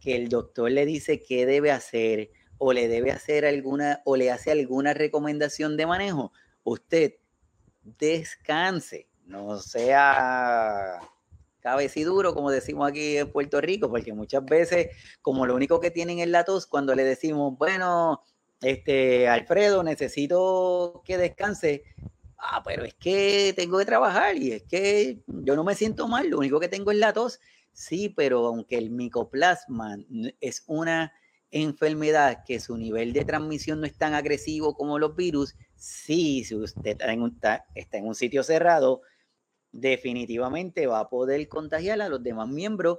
que 0.00 0.16
el 0.16 0.28
doctor 0.28 0.70
le 0.70 0.86
dice 0.86 1.20
qué 1.22 1.46
debe 1.46 1.70
hacer, 1.70 2.30
o 2.64 2.72
le 2.72 2.86
debe 2.86 3.10
hacer 3.10 3.44
alguna 3.44 4.02
o 4.04 4.16
le 4.16 4.30
hace 4.30 4.52
alguna 4.52 4.94
recomendación 4.94 5.76
de 5.76 5.86
manejo, 5.86 6.32
usted 6.62 7.14
descanse, 7.82 9.08
no 9.26 9.58
sea 9.58 11.00
cabeciduro, 11.58 12.34
como 12.34 12.50
decimos 12.50 12.88
aquí 12.88 13.16
en 13.16 13.30
Puerto 13.30 13.60
Rico, 13.60 13.90
porque 13.90 14.12
muchas 14.12 14.44
veces, 14.44 14.88
como 15.22 15.46
lo 15.46 15.54
único 15.54 15.80
que 15.80 15.90
tienen 15.90 16.18
es 16.18 16.28
la 16.28 16.44
tos, 16.44 16.66
cuando 16.66 16.94
le 16.94 17.04
decimos, 17.04 17.56
bueno, 17.58 18.22
este, 18.62 19.28
Alfredo, 19.28 19.82
necesito 19.82 21.02
que 21.04 21.18
descanse, 21.18 21.82
ah, 22.38 22.62
pero 22.64 22.84
es 22.84 22.94
que 22.94 23.52
tengo 23.56 23.78
que 23.78 23.84
trabajar 23.84 24.36
y 24.36 24.52
es 24.52 24.62
que 24.62 25.18
yo 25.26 25.56
no 25.56 25.64
me 25.64 25.74
siento 25.74 26.08
mal, 26.08 26.28
lo 26.28 26.38
único 26.38 26.60
que 26.60 26.68
tengo 26.68 26.90
es 26.90 26.98
la 26.98 27.12
tos. 27.12 27.40
Sí, 27.72 28.10
pero 28.10 28.46
aunque 28.46 28.76
el 28.76 28.90
micoplasma 28.90 29.96
es 30.40 30.62
una 30.66 31.12
enfermedad 31.50 32.44
que 32.46 32.60
su 32.60 32.76
nivel 32.76 33.12
de 33.12 33.24
transmisión 33.24 33.80
no 33.80 33.86
es 33.86 33.96
tan 33.96 34.14
agresivo 34.14 34.74
como 34.74 34.98
los 34.98 35.16
virus, 35.16 35.54
sí, 35.74 36.44
si 36.44 36.54
usted 36.54 36.92
está 36.92 37.12
en 37.12 37.22
un, 37.22 37.38
está 37.74 37.98
en 37.98 38.06
un 38.06 38.14
sitio 38.14 38.42
cerrado, 38.42 39.02
definitivamente 39.72 40.86
va 40.86 41.00
a 41.00 41.08
poder 41.08 41.48
contagiar 41.48 42.00
a 42.02 42.08
los 42.08 42.22
demás 42.22 42.48
miembros 42.48 42.98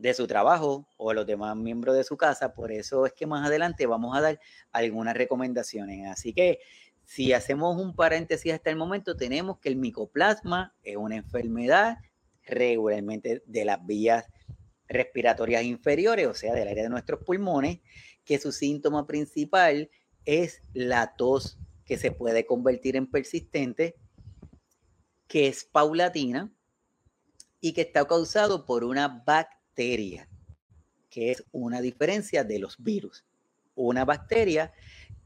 de 0.00 0.14
su 0.14 0.26
trabajo 0.26 0.88
o 0.96 1.12
los 1.12 1.26
demás 1.26 1.54
miembros 1.56 1.94
de 1.94 2.04
su 2.04 2.16
casa. 2.16 2.54
Por 2.54 2.72
eso 2.72 3.04
es 3.04 3.12
que 3.12 3.26
más 3.26 3.46
adelante 3.46 3.86
vamos 3.86 4.16
a 4.16 4.22
dar 4.22 4.40
algunas 4.72 5.14
recomendaciones. 5.14 6.08
Así 6.08 6.32
que 6.32 6.60
si 7.04 7.34
hacemos 7.34 7.76
un 7.76 7.94
paréntesis 7.94 8.52
hasta 8.52 8.70
el 8.70 8.76
momento, 8.76 9.14
tenemos 9.14 9.58
que 9.58 9.68
el 9.68 9.76
micoplasma 9.76 10.74
es 10.82 10.96
una 10.96 11.16
enfermedad 11.16 11.98
regularmente 12.44 13.42
de 13.46 13.64
las 13.64 13.84
vías 13.84 14.24
respiratorias 14.88 15.64
inferiores, 15.64 16.26
o 16.26 16.34
sea, 16.34 16.54
del 16.54 16.68
área 16.68 16.84
de 16.84 16.88
nuestros 16.88 17.22
pulmones, 17.22 17.80
que 18.24 18.38
su 18.38 18.52
síntoma 18.52 19.06
principal 19.06 19.90
es 20.24 20.62
la 20.72 21.14
tos 21.14 21.58
que 21.84 21.98
se 21.98 22.10
puede 22.10 22.46
convertir 22.46 22.96
en 22.96 23.06
persistente, 23.06 23.96
que 25.26 25.46
es 25.46 25.64
paulatina 25.64 26.50
y 27.60 27.74
que 27.74 27.82
está 27.82 28.06
causado 28.06 28.64
por 28.64 28.82
una 28.82 29.08
bacteria, 29.08 29.59
que 29.74 31.30
es 31.30 31.44
una 31.52 31.80
diferencia 31.80 32.44
de 32.44 32.58
los 32.58 32.82
virus. 32.82 33.24
Una 33.74 34.04
bacteria 34.04 34.72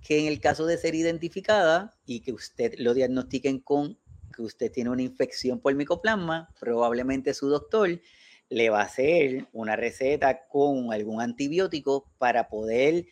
que 0.00 0.20
en 0.20 0.26
el 0.26 0.40
caso 0.40 0.66
de 0.66 0.78
ser 0.78 0.94
identificada 0.94 1.96
y 2.06 2.20
que 2.20 2.32
usted 2.32 2.74
lo 2.78 2.94
diagnostiquen 2.94 3.58
con 3.60 3.98
que 4.34 4.42
usted 4.42 4.70
tiene 4.70 4.90
una 4.90 5.02
infección 5.02 5.60
por 5.60 5.74
micoplasma, 5.74 6.52
probablemente 6.58 7.34
su 7.34 7.48
doctor 7.48 8.00
le 8.48 8.70
va 8.70 8.80
a 8.80 8.84
hacer 8.84 9.48
una 9.52 9.76
receta 9.76 10.46
con 10.48 10.92
algún 10.92 11.20
antibiótico 11.20 12.12
para 12.18 12.48
poder 12.48 13.06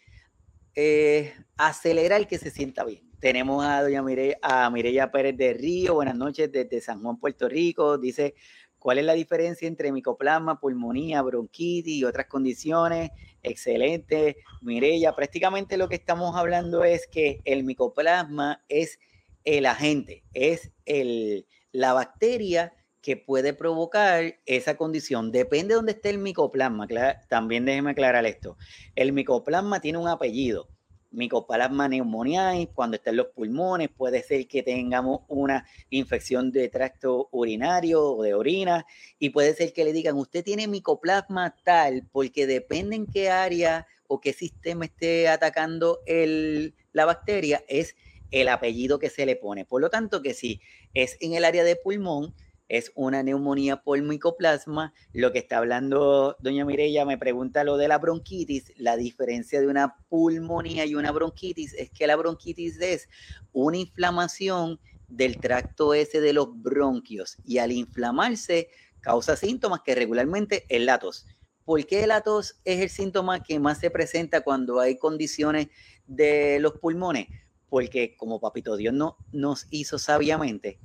eh, 0.75 1.33
acelerar 1.57 2.27
que 2.27 2.39
se 2.39 2.51
sienta 2.51 2.85
bien. 2.85 3.13
Tenemos 3.21 3.65
a 3.65 3.83
doña 3.83 4.03
Mireya, 4.03 4.37
a 4.43 4.69
Mireya 4.69 5.13
Pérez 5.13 5.37
de 5.37 5.55
Río, 5.55 5.95
buenas 5.95 6.17
noches 6.17 6.51
desde 6.51 6.81
San 6.81 7.01
Juan, 7.01 7.19
Puerto 7.19 7.49
Rico. 7.49 7.97
Dice, 7.97 8.35
¿cuál 8.83 8.99
es 8.99 9.05
la 9.05 9.13
diferencia 9.13 9.69
entre 9.69 9.93
micoplasma, 9.93 10.59
pulmonía, 10.59 11.23
bronquitis 11.23 11.95
y 11.95 12.05
otras 12.05 12.27
condiciones? 12.27 13.13
Excelente, 13.45 14.39
Mireya. 14.61 15.15
Prácticamente 15.15 15.77
lo 15.77 15.89
que 15.89 15.95
estamos 15.95 16.35
hablando 16.35 16.83
es 16.83 17.07
que 17.07 17.41
el 17.45 17.63
micoplasma 17.63 18.65
es 18.69 18.99
el 19.45 19.67
agente, 19.67 20.25
es 20.35 20.73
el, 20.85 21.47
la 21.71 21.93
bacteria 21.93 22.73
que 23.01 23.17
puede 23.17 23.53
provocar 23.53 24.35
esa 24.47 24.77
condición. 24.77 25.31
Depende 25.31 25.69
de 25.69 25.75
dónde 25.75 25.93
esté 25.93 26.11
el 26.11 26.19
micoplasma. 26.19 26.89
También 27.29 27.65
déjeme 27.65 27.93
aclarar 27.93 28.27
esto. 28.27 28.57
El 28.97 29.13
micoplasma 29.13 29.81
tiene 29.81 29.99
un 29.99 30.09
apellido. 30.09 30.69
Micoplasma 31.13 31.87
pneumoniae, 31.89 32.69
cuando 32.75 32.97
está 32.97 33.11
en 33.11 33.17
los 33.19 33.29
pulmones, 33.29 33.89
puede 33.91 34.23
ser 34.23 34.49
que 34.49 34.63
tengamos 34.63 35.21
una 35.29 35.67
infección 35.91 36.51
de 36.51 36.69
tracto 36.69 37.29
urinario 37.31 38.03
o 38.03 38.23
de 38.23 38.35
orina, 38.35 38.87
y 39.19 39.31
puede 39.31 39.55
ser 39.55 39.73
que 39.73 39.85
le 39.85 39.93
digan, 39.93 40.17
usted 40.17 40.45
tiene 40.45 40.67
micoplasma 40.69 41.55
tal, 41.63 42.09
porque 42.11 42.47
depende 42.47 42.97
en 42.97 43.07
qué 43.07 43.31
área 43.31 43.87
o 44.07 44.21
qué 44.21 44.33
sistema 44.33 44.85
esté 44.85 45.29
atacando 45.29 46.01
el, 46.07 46.75
la 46.93 47.05
bacteria, 47.05 47.65
es 47.69 47.95
el 48.31 48.49
apellido 48.49 48.99
que 48.99 49.11
se 49.11 49.27
le 49.27 49.37
pone. 49.37 49.65
Por 49.65 49.81
lo 49.81 49.91
tanto, 49.91 50.23
que 50.23 50.35
si 50.35 50.61
es 50.95 51.17
en 51.21 51.35
el 51.35 51.45
área 51.45 51.65
de 51.65 51.77
pulmón, 51.77 52.35
es 52.73 52.91
una 52.95 53.23
neumonía 53.23 53.83
por 53.83 54.01
micoplasma. 54.01 54.95
Lo 55.13 55.31
que 55.31 55.41
está 55.41 55.59
hablando 55.59 56.39
doña 56.41 56.65
Mireya 56.65 57.05
me 57.05 57.19
pregunta 57.19 57.65
lo 57.65 57.77
de 57.77 57.87
la 57.87 57.99
bronquitis. 57.99 58.73
La 58.79 58.97
diferencia 58.97 59.61
de 59.61 59.67
una 59.67 59.97
pulmonía 60.09 60.87
y 60.87 60.95
una 60.95 61.13
bronquitis 61.13 61.75
es 61.75 61.91
que 61.91 62.07
la 62.07 62.17
bronquitis 62.17 62.81
es 62.81 63.11
una 63.53 63.77
inflamación 63.77 64.81
del 65.07 65.39
tracto 65.39 65.93
ese 65.93 66.23
de 66.23 66.33
los 66.33 66.49
bronquios 66.63 67.37
y 67.45 67.59
al 67.59 67.73
inflamarse 67.73 68.71
causa 69.03 69.37
síntomas 69.37 69.83
que 69.83 69.95
regularmente 69.95 70.65
es 70.71 70.81
la 70.81 70.99
tos. 70.99 71.27
¿Por 71.67 71.85
qué 71.85 72.07
la 72.07 72.23
tos 72.23 72.59
es 72.65 72.81
el 72.81 72.89
síntoma 72.89 73.43
que 73.43 73.61
más 73.61 73.81
se 73.81 73.91
presenta 73.91 74.41
cuando 74.41 74.81
hay 74.81 74.97
condiciones 74.97 75.69
de 76.07 76.59
los 76.59 76.79
pulmones? 76.79 77.27
Porque 77.69 78.17
como 78.17 78.41
Papito 78.41 78.79
Dios 78.79 78.95
no, 78.95 79.19
nos 79.31 79.67
hizo 79.69 79.99
sabiamente, 79.99 80.81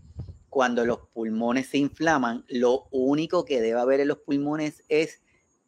cuando 0.49 0.85
los 0.85 0.99
pulmones 1.13 1.67
se 1.67 1.77
inflaman, 1.77 2.45
lo 2.47 2.87
único 2.91 3.45
que 3.45 3.61
debe 3.61 3.79
haber 3.79 3.99
en 3.99 4.07
los 4.07 4.19
pulmones 4.19 4.83
es 4.87 5.21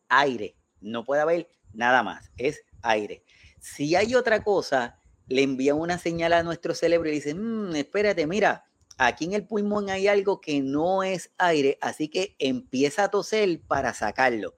aire. 0.07 0.55
No 0.81 1.03
puede 1.03 1.21
haber 1.21 1.49
nada 1.73 2.03
más, 2.03 2.31
es 2.37 2.63
aire. 2.81 3.23
Si 3.59 3.95
hay 3.95 4.15
otra 4.15 4.43
cosa, 4.43 4.99
le 5.27 5.43
envían 5.43 5.77
una 5.77 5.97
señal 5.97 6.33
a 6.33 6.43
nuestro 6.43 6.73
cerebro 6.73 7.09
y 7.09 7.13
dicen, 7.13 7.69
mm, 7.69 7.75
espérate, 7.75 8.25
mira, 8.25 8.65
aquí 8.97 9.25
en 9.25 9.33
el 9.33 9.45
pulmón 9.45 9.89
hay 9.89 10.07
algo 10.07 10.41
que 10.41 10.61
no 10.61 11.03
es 11.03 11.31
aire, 11.37 11.77
así 11.81 12.07
que 12.07 12.35
empieza 12.39 13.05
a 13.05 13.11
toser 13.11 13.61
para 13.67 13.93
sacarlo. 13.93 14.55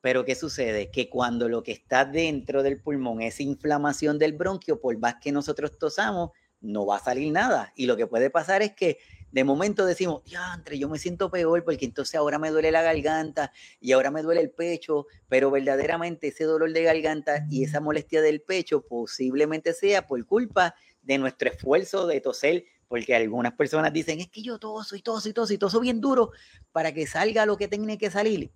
Pero 0.00 0.24
¿qué 0.24 0.34
sucede? 0.34 0.90
Que 0.90 1.08
cuando 1.08 1.48
lo 1.48 1.62
que 1.62 1.72
está 1.72 2.04
dentro 2.04 2.62
del 2.62 2.80
pulmón 2.80 3.20
es 3.20 3.40
inflamación 3.40 4.18
del 4.18 4.32
bronquio, 4.32 4.80
por 4.80 4.96
más 4.98 5.16
que 5.20 5.32
nosotros 5.32 5.76
tosamos, 5.78 6.30
no 6.60 6.86
va 6.86 6.96
a 6.96 7.00
salir 7.00 7.32
nada. 7.32 7.72
Y 7.76 7.86
lo 7.86 7.96
que 7.96 8.06
puede 8.06 8.30
pasar 8.30 8.62
es 8.62 8.74
que 8.74 8.98
de 9.30 9.44
momento 9.44 9.84
decimos, 9.84 10.22
entre 10.56 10.78
yo 10.78 10.88
me 10.88 10.98
siento 10.98 11.30
peor 11.30 11.62
porque 11.64 11.84
entonces 11.84 12.14
ahora 12.14 12.38
me 12.38 12.50
duele 12.50 12.70
la 12.70 12.82
garganta 12.82 13.52
y 13.80 13.92
ahora 13.92 14.10
me 14.10 14.22
duele 14.22 14.40
el 14.40 14.50
pecho, 14.50 15.06
pero 15.28 15.50
verdaderamente 15.50 16.28
ese 16.28 16.44
dolor 16.44 16.72
de 16.72 16.82
garganta 16.82 17.46
y 17.50 17.64
esa 17.64 17.80
molestia 17.80 18.22
del 18.22 18.40
pecho 18.40 18.80
posiblemente 18.82 19.74
sea 19.74 20.06
por 20.06 20.24
culpa 20.24 20.74
de 21.02 21.18
nuestro 21.18 21.50
esfuerzo 21.50 22.06
de 22.06 22.20
toser, 22.20 22.64
porque 22.88 23.14
algunas 23.14 23.52
personas 23.52 23.92
dicen, 23.92 24.20
es 24.20 24.28
que 24.28 24.42
yo 24.42 24.58
toso 24.58 24.96
y 24.96 25.02
toso 25.02 25.28
y 25.28 25.32
toso 25.34 25.52
y 25.52 25.58
toso 25.58 25.80
bien 25.80 26.00
duro 26.00 26.30
para 26.72 26.92
que 26.92 27.06
salga 27.06 27.44
lo 27.44 27.58
que 27.58 27.68
tiene 27.68 27.98
que 27.98 28.10
salir. 28.10 28.50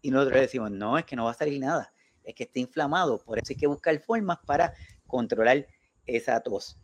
Y 0.00 0.10
nosotros 0.12 0.40
decimos, 0.40 0.70
no, 0.70 0.96
es 0.96 1.04
que 1.04 1.16
no 1.16 1.24
va 1.24 1.32
a 1.32 1.34
salir 1.34 1.60
nada, 1.60 1.92
es 2.22 2.36
que 2.36 2.44
está 2.44 2.60
inflamado, 2.60 3.18
por 3.18 3.38
eso 3.38 3.46
hay 3.50 3.56
que 3.56 3.66
buscar 3.66 3.98
formas 4.00 4.38
para 4.46 4.74
controlar 5.08 5.66
esa 6.06 6.40
tos. 6.40 6.78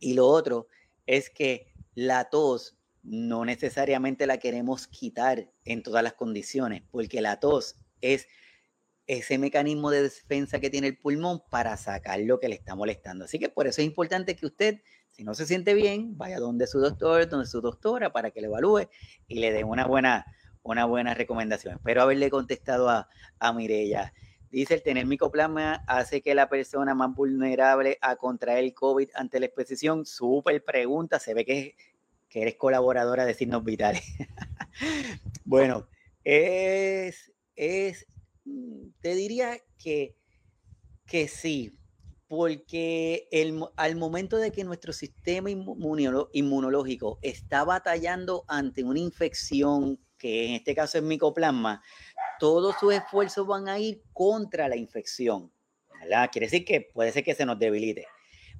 Y 0.00 0.14
lo 0.14 0.26
otro 0.26 0.66
es 1.06 1.28
que 1.28 1.71
la 1.94 2.28
tos 2.30 2.76
no 3.02 3.44
necesariamente 3.44 4.26
la 4.26 4.38
queremos 4.38 4.86
quitar 4.86 5.50
en 5.64 5.82
todas 5.82 6.02
las 6.02 6.14
condiciones, 6.14 6.82
porque 6.90 7.20
la 7.20 7.40
tos 7.40 7.76
es 8.00 8.28
ese 9.06 9.38
mecanismo 9.38 9.90
de 9.90 10.02
defensa 10.02 10.60
que 10.60 10.70
tiene 10.70 10.88
el 10.88 10.98
pulmón 10.98 11.42
para 11.50 11.76
sacar 11.76 12.20
lo 12.20 12.38
que 12.38 12.48
le 12.48 12.54
está 12.54 12.74
molestando. 12.74 13.24
Así 13.24 13.38
que 13.38 13.48
por 13.48 13.66
eso 13.66 13.80
es 13.80 13.86
importante 13.86 14.36
que 14.36 14.46
usted, 14.46 14.80
si 15.10 15.24
no 15.24 15.34
se 15.34 15.46
siente 15.46 15.74
bien, 15.74 16.16
vaya 16.16 16.38
donde 16.38 16.66
su 16.66 16.78
doctor, 16.78 17.28
donde 17.28 17.46
su 17.46 17.60
doctora, 17.60 18.12
para 18.12 18.30
que 18.30 18.40
le 18.40 18.46
evalúe 18.46 18.88
y 19.26 19.40
le 19.40 19.52
dé 19.52 19.64
una 19.64 19.86
buena, 19.86 20.26
una 20.62 21.14
recomendación. 21.14 21.74
Espero 21.74 22.02
haberle 22.02 22.30
contestado 22.30 22.88
a, 22.88 23.08
a 23.40 23.52
Mirella. 23.52 24.12
Dice, 24.52 24.74
el 24.74 24.82
tener 24.82 25.06
micoplasma 25.06 25.82
hace 25.86 26.20
que 26.20 26.34
la 26.34 26.50
persona 26.50 26.94
más 26.94 27.14
vulnerable 27.14 27.96
a 28.02 28.16
contraer 28.16 28.64
el 28.64 28.74
COVID 28.74 29.08
ante 29.14 29.40
la 29.40 29.46
exposición. 29.46 30.04
Súper 30.04 30.62
pregunta, 30.62 31.18
se 31.18 31.32
ve 31.32 31.46
que, 31.46 31.74
eres 32.30 32.56
colaboradora 32.56 33.24
de 33.24 33.32
signos 33.32 33.64
vitales. 33.64 34.04
bueno, 35.46 35.88
es, 36.22 37.32
es, 37.56 38.06
te 39.00 39.14
diría 39.14 39.58
que, 39.78 40.16
que 41.06 41.28
sí, 41.28 41.78
porque 42.28 43.28
el, 43.30 43.58
al 43.76 43.96
momento 43.96 44.36
de 44.36 44.52
que 44.52 44.64
nuestro 44.64 44.92
sistema 44.92 45.48
inmunológico 45.50 47.18
está 47.22 47.64
batallando 47.64 48.44
ante 48.48 48.84
una 48.84 48.98
infección, 48.98 49.98
que 50.18 50.46
en 50.46 50.54
este 50.54 50.74
caso 50.74 50.98
es 50.98 51.04
micoplasma, 51.04 51.82
todos 52.42 52.74
sus 52.80 52.92
esfuerzos 52.92 53.46
van 53.46 53.68
a 53.68 53.78
ir 53.78 54.02
contra 54.12 54.66
la 54.66 54.74
infección. 54.74 55.52
¿verdad? 56.00 56.28
Quiere 56.32 56.48
decir 56.48 56.64
que 56.64 56.80
puede 56.80 57.12
ser 57.12 57.22
que 57.22 57.36
se 57.36 57.46
nos 57.46 57.56
debilite. 57.56 58.08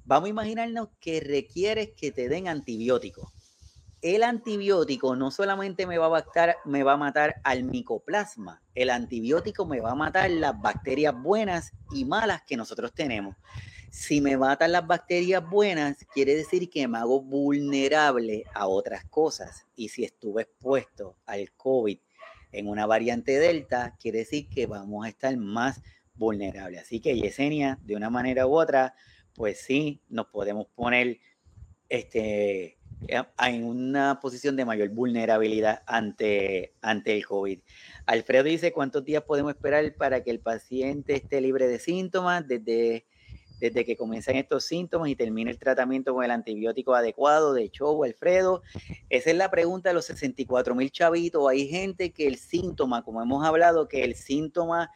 Vamos 0.05 0.27
a 0.27 0.29
imaginarnos 0.29 0.87
que 1.01 1.19
requieres 1.19 1.89
que 1.89 2.13
te 2.13 2.29
den 2.29 2.47
antibióticos. 2.47 3.33
El 4.01 4.23
antibiótico 4.23 5.17
no 5.17 5.31
solamente 5.31 5.85
me 5.85 5.97
va, 5.97 6.05
a 6.05 6.09
matar, 6.11 6.55
me 6.63 6.83
va 6.83 6.93
a 6.93 6.97
matar 6.97 7.41
al 7.43 7.65
micoplasma, 7.65 8.63
el 8.73 8.89
antibiótico 8.89 9.65
me 9.65 9.81
va 9.81 9.91
a 9.91 9.95
matar 9.95 10.31
las 10.31 10.61
bacterias 10.61 11.13
buenas 11.21 11.73
y 11.91 12.05
malas 12.05 12.41
que 12.43 12.55
nosotros 12.55 12.93
tenemos. 12.93 13.35
Si 13.91 14.21
me 14.21 14.37
matan 14.37 14.71
las 14.71 14.87
bacterias 14.87 15.43
buenas, 15.49 15.97
quiere 16.13 16.35
decir 16.35 16.69
que 16.69 16.87
me 16.87 16.99
hago 16.99 17.21
vulnerable 17.21 18.45
a 18.53 18.65
otras 18.65 19.03
cosas. 19.09 19.67
Y 19.75 19.89
si 19.89 20.05
estuve 20.05 20.43
expuesto 20.43 21.17
al 21.25 21.51
COVID 21.51 21.99
en 22.53 22.67
una 22.67 22.85
variante 22.85 23.37
Delta, 23.39 23.95
quiere 23.99 24.19
decir 24.19 24.47
que 24.47 24.65
vamos 24.65 25.05
a 25.05 25.09
estar 25.09 25.35
más 25.37 25.81
vulnerables. 26.15 26.81
Así 26.81 26.99
que 26.99 27.19
Yesenia, 27.19 27.79
de 27.83 27.95
una 27.95 28.09
manera 28.09 28.47
u 28.47 28.55
otra, 28.57 28.95
pues 29.35 29.59
sí, 29.59 30.01
nos 30.09 30.27
podemos 30.27 30.67
poner 30.75 31.19
este, 31.89 32.77
en 33.07 33.63
una 33.63 34.19
posición 34.21 34.55
de 34.55 34.65
mayor 34.65 34.89
vulnerabilidad 34.89 35.83
ante, 35.87 36.73
ante 36.81 37.15
el 37.15 37.25
COVID. 37.25 37.59
Alfredo 38.05 38.43
dice, 38.43 38.71
¿cuántos 38.71 39.03
días 39.03 39.23
podemos 39.23 39.53
esperar 39.53 39.93
para 39.95 40.23
que 40.23 40.31
el 40.31 40.39
paciente 40.39 41.15
esté 41.15 41.41
libre 41.41 41.67
de 41.67 41.79
síntomas? 41.79 42.47
Desde 42.47 43.05
desde 43.63 43.85
que 43.85 43.95
comienzan 43.95 44.35
estos 44.35 44.65
síntomas 44.65 45.07
y 45.07 45.15
termine 45.15 45.49
el 45.49 45.57
tratamiento 45.57 46.13
con 46.13 46.25
el 46.25 46.31
antibiótico 46.31 46.95
adecuado 46.95 47.53
de 47.53 47.69
show, 47.69 48.03
Alfredo? 48.03 48.61
Esa 49.09 49.31
es 49.31 49.37
la 49.37 49.49
pregunta 49.49 49.89
de 49.89 49.95
los 49.95 50.03
64 50.03 50.75
mil 50.75 50.91
chavitos. 50.91 51.47
Hay 51.49 51.69
gente 51.69 52.11
que 52.11 52.27
el 52.27 52.35
síntoma, 52.35 53.05
como 53.05 53.21
hemos 53.21 53.45
hablado, 53.45 53.87
que 53.87 54.03
el 54.03 54.15
síntoma 54.15 54.91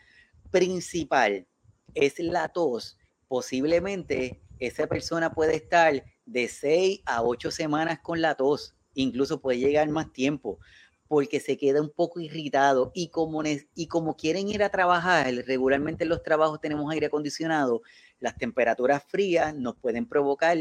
principal 0.52 1.48
es 1.94 2.20
la 2.20 2.50
tos. 2.50 2.98
Posiblemente 3.30 4.42
esa 4.60 4.86
persona 4.88 5.32
puede 5.32 5.56
estar 5.56 6.04
de 6.26 6.48
6 6.50 7.04
a 7.06 7.24
8 7.24 7.52
semanas 7.52 8.00
con 8.00 8.20
la 8.20 8.36
tos, 8.36 8.76
incluso 8.96 9.40
puede 9.40 9.60
llegar 9.60 9.88
más 9.88 10.12
tiempo 10.12 10.60
porque 11.08 11.40
se 11.40 11.58
queda 11.58 11.82
un 11.82 11.90
poco 11.90 12.20
irritado 12.20 12.92
y 12.94 13.10
como, 13.10 13.42
y 13.44 13.88
como 13.88 14.18
quieren 14.18 14.50
ir 14.50 14.64
a 14.64 14.70
trabajar, 14.70 15.34
regularmente 15.46 16.04
en 16.04 16.10
los 16.10 16.24
trabajos 16.24 16.60
tenemos 16.60 16.92
aire 16.92 17.08
acondicionado, 17.08 17.82
las 18.20 18.38
temperaturas 18.38 19.04
frías 19.08 19.56
nos 19.56 19.76
pueden 19.78 20.08
provocar 20.08 20.58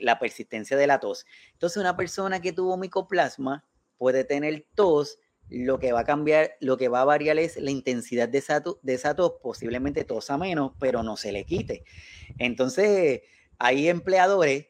la 0.00 0.18
persistencia 0.18 0.76
de 0.76 0.86
la 0.86 1.00
tos. 1.00 1.26
Entonces, 1.52 1.76
una 1.78 1.96
persona 1.96 2.40
que 2.40 2.52
tuvo 2.52 2.76
micoplasma 2.76 3.64
puede 3.98 4.24
tener 4.24 4.66
tos, 4.74 5.18
lo 5.48 5.78
que 5.78 5.92
va 5.92 6.00
a 6.00 6.04
cambiar, 6.04 6.52
lo 6.60 6.76
que 6.76 6.88
va 6.88 7.00
a 7.00 7.04
variar 7.04 7.38
es 7.38 7.56
la 7.56 7.70
intensidad 7.70 8.28
de 8.28 8.38
esa, 8.38 8.62
de 8.82 8.94
esa 8.94 9.14
tos, 9.14 9.34
posiblemente 9.42 10.04
tosa 10.04 10.38
menos, 10.38 10.72
pero 10.78 11.02
no 11.02 11.16
se 11.16 11.32
le 11.32 11.44
quite. 11.44 11.84
Entonces, 12.38 13.22
hay 13.58 13.88
empleadores 13.88 14.66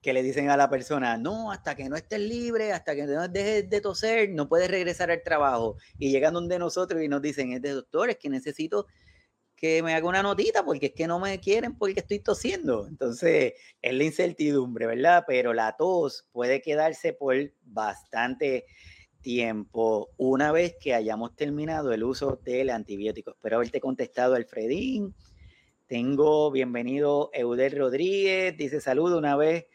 que 0.00 0.14
le 0.14 0.22
dicen 0.22 0.48
a 0.48 0.56
la 0.56 0.70
persona, 0.70 1.18
no, 1.18 1.52
hasta 1.52 1.74
que 1.74 1.88
no 1.88 1.96
estés 1.96 2.20
libre, 2.20 2.72
hasta 2.72 2.94
que 2.94 3.04
no 3.04 3.28
dejes 3.28 3.68
de 3.68 3.80
toser, 3.82 4.30
no 4.30 4.48
puedes 4.48 4.70
regresar 4.70 5.10
al 5.10 5.22
trabajo. 5.22 5.76
Y 5.98 6.10
llegan 6.10 6.32
donde 6.32 6.58
nosotros 6.58 7.02
y 7.02 7.08
nos 7.08 7.20
dicen, 7.20 7.52
es 7.52 7.60
de 7.60 7.70
doctor, 7.70 8.08
es 8.08 8.16
que 8.16 8.30
necesito 8.30 8.86
que 9.60 9.82
me 9.82 9.94
haga 9.94 10.08
una 10.08 10.22
notita 10.22 10.64
porque 10.64 10.86
es 10.86 10.92
que 10.92 11.06
no 11.06 11.20
me 11.20 11.38
quieren 11.38 11.76
porque 11.76 12.00
estoy 12.00 12.18
tosiendo. 12.20 12.86
Entonces, 12.86 13.52
es 13.82 13.94
la 13.94 14.04
incertidumbre, 14.04 14.86
¿verdad? 14.86 15.24
Pero 15.26 15.52
la 15.52 15.76
tos 15.76 16.26
puede 16.32 16.62
quedarse 16.62 17.12
por 17.12 17.36
bastante 17.62 18.64
tiempo 19.20 20.08
una 20.16 20.50
vez 20.50 20.76
que 20.80 20.94
hayamos 20.94 21.36
terminado 21.36 21.92
el 21.92 22.04
uso 22.04 22.40
del 22.42 22.70
antibiótico. 22.70 23.32
Espero 23.32 23.56
haberte 23.56 23.80
contestado, 23.80 24.34
Alfredín. 24.34 25.14
Tengo 25.86 26.50
bienvenido 26.50 27.30
Eudel 27.34 27.76
Rodríguez, 27.76 28.56
dice 28.56 28.80
saludo 28.80 29.18
una 29.18 29.36
vez 29.36 29.66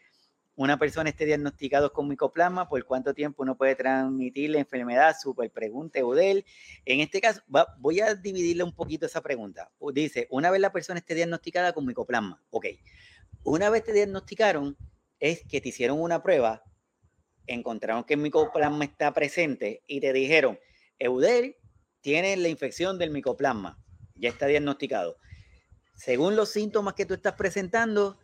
una 0.56 0.78
persona 0.78 1.10
esté 1.10 1.26
diagnosticado 1.26 1.92
con 1.92 2.08
micoplasma, 2.08 2.68
¿por 2.68 2.82
cuánto 2.86 3.12
tiempo 3.12 3.42
uno 3.42 3.56
puede 3.56 3.74
transmitir 3.74 4.50
la 4.50 4.58
enfermedad? 4.58 5.14
Super 5.20 5.50
pregunta, 5.50 5.98
Eudel. 5.98 6.46
En 6.86 7.00
este 7.00 7.20
caso, 7.20 7.42
voy 7.78 8.00
a 8.00 8.14
dividirle 8.14 8.64
un 8.64 8.72
poquito 8.72 9.04
esa 9.04 9.20
pregunta. 9.20 9.70
Dice, 9.92 10.26
una 10.30 10.50
vez 10.50 10.60
la 10.62 10.72
persona 10.72 10.98
esté 10.98 11.14
diagnosticada 11.14 11.74
con 11.74 11.84
micoplasma, 11.84 12.42
ok. 12.48 12.66
Una 13.44 13.68
vez 13.68 13.84
te 13.84 13.92
diagnosticaron, 13.92 14.76
es 15.20 15.44
que 15.44 15.60
te 15.60 15.68
hicieron 15.68 16.00
una 16.00 16.22
prueba, 16.22 16.64
encontraron 17.46 18.04
que 18.04 18.14
el 18.14 18.20
micoplasma 18.20 18.84
está 18.84 19.12
presente 19.12 19.82
y 19.86 20.00
te 20.00 20.12
dijeron, 20.14 20.58
Eudel 20.98 21.56
tiene 22.00 22.34
la 22.38 22.48
infección 22.48 22.98
del 22.98 23.10
micoplasma, 23.10 23.78
ya 24.14 24.30
está 24.30 24.46
diagnosticado. 24.46 25.18
Según 25.94 26.34
los 26.34 26.48
síntomas 26.48 26.94
que 26.94 27.04
tú 27.04 27.12
estás 27.12 27.34
presentando, 27.34 28.18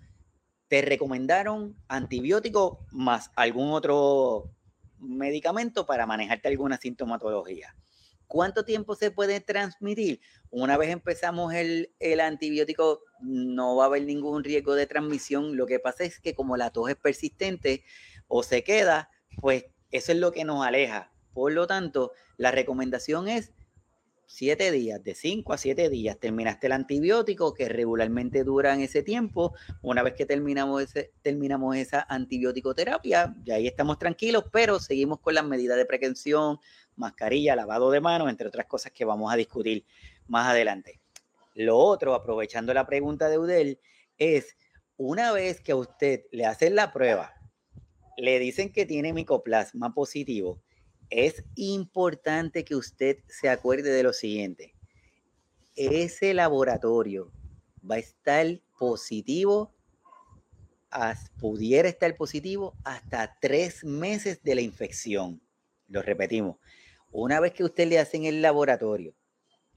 te 0.72 0.80
recomendaron 0.80 1.76
antibiótico 1.86 2.86
más 2.92 3.30
algún 3.36 3.72
otro 3.72 4.54
medicamento 4.98 5.84
para 5.84 6.06
manejarte 6.06 6.48
alguna 6.48 6.78
sintomatología. 6.78 7.76
¿Cuánto 8.26 8.64
tiempo 8.64 8.94
se 8.94 9.10
puede 9.10 9.40
transmitir? 9.40 10.22
Una 10.48 10.78
vez 10.78 10.88
empezamos 10.88 11.52
el, 11.52 11.92
el, 12.00 12.20
antibiótico, 12.20 13.00
no 13.20 13.76
va 13.76 13.84
a 13.84 13.86
haber 13.88 14.04
ningún 14.04 14.44
riesgo 14.44 14.74
de 14.74 14.86
transmisión. 14.86 15.58
Lo 15.58 15.66
que 15.66 15.78
pasa 15.78 16.04
es 16.04 16.18
que 16.20 16.34
como 16.34 16.56
la 16.56 16.70
tos 16.70 16.88
es 16.88 16.96
persistente 16.96 17.84
o 18.26 18.42
se 18.42 18.64
queda, 18.64 19.10
pues 19.42 19.66
eso 19.90 20.12
es 20.12 20.18
lo 20.18 20.32
que 20.32 20.44
nos 20.44 20.64
aleja. 20.64 21.12
Por 21.34 21.52
lo 21.52 21.66
tanto, 21.66 22.12
la 22.38 22.50
recomendación 22.50 23.28
es 23.28 23.52
siete 24.26 24.70
días, 24.70 25.02
de 25.02 25.14
cinco 25.14 25.52
a 25.52 25.58
siete 25.58 25.88
días, 25.90 26.18
terminaste 26.18 26.66
el 26.66 26.72
antibiótico 26.72 27.54
que 27.54 27.68
regularmente 27.68 28.44
duran 28.44 28.80
ese 28.80 29.02
tiempo. 29.02 29.54
Una 29.82 30.02
vez 30.02 30.14
que 30.14 30.26
terminamos, 30.26 30.82
ese, 30.82 31.12
terminamos 31.22 31.76
esa 31.76 32.06
antibiótico 32.08 32.74
terapia, 32.74 33.34
ya 33.44 33.56
ahí 33.56 33.66
estamos 33.66 33.98
tranquilos, 33.98 34.44
pero 34.52 34.78
seguimos 34.80 35.20
con 35.20 35.34
las 35.34 35.44
medidas 35.44 35.76
de 35.76 35.84
prevención, 35.84 36.58
mascarilla, 36.96 37.56
lavado 37.56 37.90
de 37.90 38.00
manos, 38.00 38.30
entre 38.30 38.48
otras 38.48 38.66
cosas 38.66 38.92
que 38.92 39.04
vamos 39.04 39.32
a 39.32 39.36
discutir 39.36 39.84
más 40.28 40.48
adelante. 40.48 41.00
Lo 41.54 41.76
otro, 41.76 42.14
aprovechando 42.14 42.72
la 42.72 42.86
pregunta 42.86 43.28
de 43.28 43.38
Udel, 43.38 43.78
es 44.16 44.56
una 44.96 45.32
vez 45.32 45.60
que 45.60 45.72
a 45.72 45.76
usted 45.76 46.24
le 46.30 46.46
hacen 46.46 46.74
la 46.74 46.92
prueba, 46.92 47.34
le 48.16 48.38
dicen 48.38 48.72
que 48.72 48.86
tiene 48.86 49.12
micoplasma 49.12 49.92
positivo, 49.92 50.62
es 51.12 51.44
importante 51.56 52.64
que 52.64 52.74
usted 52.74 53.18
se 53.28 53.50
acuerde 53.50 53.90
de 53.90 54.02
lo 54.02 54.14
siguiente. 54.14 54.74
Ese 55.76 56.32
laboratorio 56.32 57.30
va 57.88 57.96
a 57.96 57.98
estar 57.98 58.46
positivo, 58.78 59.74
pudiera 61.38 61.86
estar 61.86 62.16
positivo 62.16 62.74
hasta 62.82 63.36
tres 63.42 63.84
meses 63.84 64.42
de 64.42 64.54
la 64.54 64.62
infección. 64.62 65.42
Lo 65.88 66.00
repetimos. 66.00 66.56
Una 67.10 67.40
vez 67.40 67.52
que 67.52 67.64
usted 67.64 67.88
le 67.88 67.98
hacen 67.98 68.24
el 68.24 68.40
laboratorio, 68.40 69.14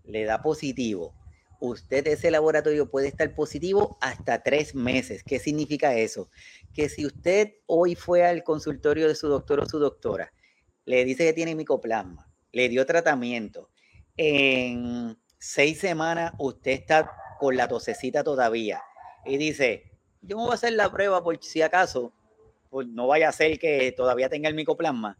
le 0.05 0.23
da 0.23 0.41
positivo, 0.41 1.13
usted 1.59 2.07
ese 2.07 2.31
laboratorio 2.31 2.89
puede 2.89 3.09
estar 3.09 3.35
positivo 3.35 3.97
hasta 3.99 4.41
tres 4.41 4.73
meses. 4.73 5.21
¿Qué 5.21 5.39
significa 5.39 5.97
eso? 5.97 6.29
Que 6.73 6.87
si 6.87 7.05
usted 7.05 7.55
hoy 7.65 7.95
fue 7.95 8.25
al 8.25 8.45
consultorio 8.45 9.09
de 9.09 9.15
su 9.15 9.27
doctor 9.27 9.59
o 9.59 9.65
su 9.65 9.79
doctora 9.79 10.31
le 10.85 11.05
dice 11.05 11.25
que 11.25 11.33
tiene 11.33 11.55
micoplasma, 11.55 12.31
le 12.51 12.69
dio 12.69 12.85
tratamiento. 12.85 13.69
En 14.17 15.17
seis 15.37 15.79
semanas 15.79 16.33
usted 16.37 16.71
está 16.71 17.11
con 17.39 17.57
la 17.57 17.67
tosecita 17.67 18.23
todavía 18.23 18.81
y 19.25 19.37
dice, 19.37 19.91
yo 20.21 20.37
me 20.37 20.43
voy 20.43 20.51
a 20.51 20.55
hacer 20.55 20.73
la 20.73 20.91
prueba 20.91 21.23
por 21.23 21.43
si 21.43 21.61
acaso, 21.61 22.13
no 22.71 23.07
vaya 23.07 23.29
a 23.29 23.33
ser 23.33 23.57
que 23.59 23.91
todavía 23.91 24.29
tenga 24.29 24.49
el 24.49 24.55
micoplasma. 24.55 25.17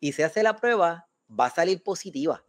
Y 0.00 0.12
se 0.12 0.24
hace 0.24 0.42
la 0.42 0.56
prueba, 0.56 1.08
va 1.28 1.46
a 1.46 1.50
salir 1.50 1.82
positiva. 1.82 2.42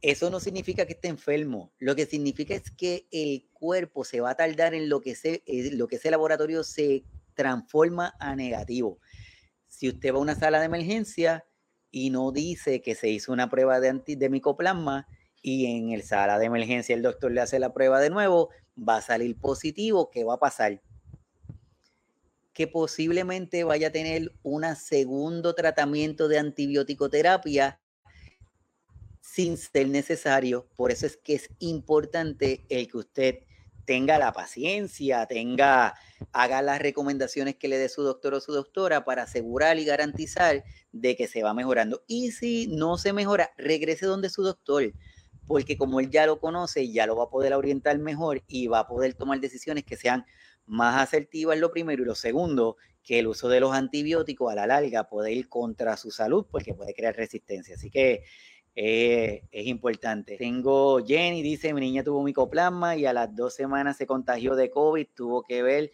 Eso 0.00 0.30
no 0.30 0.40
significa 0.40 0.86
que 0.86 0.92
esté 0.92 1.08
enfermo. 1.08 1.72
Lo 1.78 1.96
que 1.96 2.06
significa 2.06 2.54
es 2.54 2.70
que 2.70 3.06
el 3.10 3.48
cuerpo 3.52 4.04
se 4.04 4.20
va 4.20 4.30
a 4.30 4.36
tardar 4.36 4.74
en 4.74 4.88
lo 4.88 5.00
que, 5.00 5.14
se, 5.14 5.42
eh, 5.46 5.70
lo 5.72 5.88
que 5.88 5.96
ese 5.96 6.10
laboratorio 6.10 6.62
se 6.62 7.04
transforma 7.34 8.14
a 8.18 8.36
negativo. 8.36 9.00
Si 9.66 9.88
usted 9.88 10.12
va 10.12 10.18
a 10.18 10.22
una 10.22 10.34
sala 10.34 10.60
de 10.60 10.66
emergencia, 10.66 11.44
y 11.90 12.10
no 12.10 12.32
dice 12.32 12.82
que 12.82 12.94
se 12.94 13.08
hizo 13.08 13.32
una 13.32 13.48
prueba 13.48 13.80
de, 13.80 13.88
anti, 13.88 14.16
micoplasma 14.16 15.06
y 15.40 15.66
en 15.66 15.90
el 15.90 16.02
sala 16.02 16.38
de 16.38 16.46
emergencia 16.46 16.94
el 16.94 17.02
doctor 17.02 17.32
le 17.32 17.40
hace 17.40 17.58
la 17.58 17.72
prueba 17.72 18.00
de 18.00 18.10
nuevo, 18.10 18.50
va 18.76 18.96
a 18.96 19.02
salir 19.02 19.36
positivo, 19.36 20.10
¿qué 20.10 20.24
va 20.24 20.34
a 20.34 20.38
pasar? 20.38 20.82
Que 22.52 22.66
posiblemente 22.66 23.64
vaya 23.64 23.88
a 23.88 23.92
tener 23.92 24.32
un 24.42 24.64
segundo 24.76 25.54
tratamiento 25.54 26.28
de 26.28 26.38
antibiótico-terapia 26.38 27.80
sin 29.20 29.56
ser 29.56 29.88
necesario. 29.88 30.68
Por 30.76 30.90
eso 30.90 31.06
es 31.06 31.16
que 31.16 31.34
es 31.34 31.50
importante 31.60 32.64
el 32.68 32.88
que 32.88 32.96
usted 32.96 33.38
tenga 33.88 34.18
la 34.18 34.32
paciencia, 34.32 35.24
tenga, 35.24 35.94
haga 36.32 36.60
las 36.60 36.78
recomendaciones 36.78 37.56
que 37.56 37.68
le 37.68 37.78
dé 37.78 37.88
su 37.88 38.02
doctor 38.02 38.34
o 38.34 38.40
su 38.42 38.52
doctora 38.52 39.02
para 39.06 39.22
asegurar 39.22 39.78
y 39.78 39.86
garantizar 39.86 40.62
de 40.92 41.16
que 41.16 41.26
se 41.26 41.42
va 41.42 41.54
mejorando. 41.54 42.04
Y 42.06 42.32
si 42.32 42.66
no 42.66 42.98
se 42.98 43.14
mejora, 43.14 43.50
regrese 43.56 44.04
donde 44.04 44.28
su 44.28 44.42
doctor, 44.42 44.92
porque 45.46 45.78
como 45.78 46.00
él 46.00 46.10
ya 46.10 46.26
lo 46.26 46.38
conoce, 46.38 46.92
ya 46.92 47.06
lo 47.06 47.16
va 47.16 47.24
a 47.24 47.30
poder 47.30 47.54
orientar 47.54 47.98
mejor 47.98 48.42
y 48.46 48.66
va 48.66 48.80
a 48.80 48.86
poder 48.86 49.14
tomar 49.14 49.40
decisiones 49.40 49.84
que 49.84 49.96
sean 49.96 50.26
más 50.66 51.00
asertivas, 51.00 51.58
lo 51.58 51.70
primero. 51.70 52.02
Y 52.02 52.06
lo 52.06 52.14
segundo, 52.14 52.76
que 53.02 53.20
el 53.20 53.26
uso 53.26 53.48
de 53.48 53.60
los 53.60 53.72
antibióticos 53.72 54.52
a 54.52 54.54
la 54.54 54.66
larga 54.66 55.08
puede 55.08 55.32
ir 55.32 55.48
contra 55.48 55.96
su 55.96 56.10
salud 56.10 56.46
porque 56.50 56.74
puede 56.74 56.92
crear 56.92 57.16
resistencia. 57.16 57.76
Así 57.76 57.88
que 57.88 58.22
eh, 58.80 59.42
es 59.50 59.66
importante. 59.66 60.36
Tengo 60.36 61.04
Jenny, 61.04 61.42
dice, 61.42 61.74
mi 61.74 61.80
niña 61.80 62.04
tuvo 62.04 62.22
micoplasma 62.22 62.94
y 62.94 63.06
a 63.06 63.12
las 63.12 63.34
dos 63.34 63.52
semanas 63.52 63.96
se 63.96 64.06
contagió 64.06 64.54
de 64.54 64.70
COVID, 64.70 65.04
tuvo 65.16 65.42
que 65.42 65.64
ver, 65.64 65.90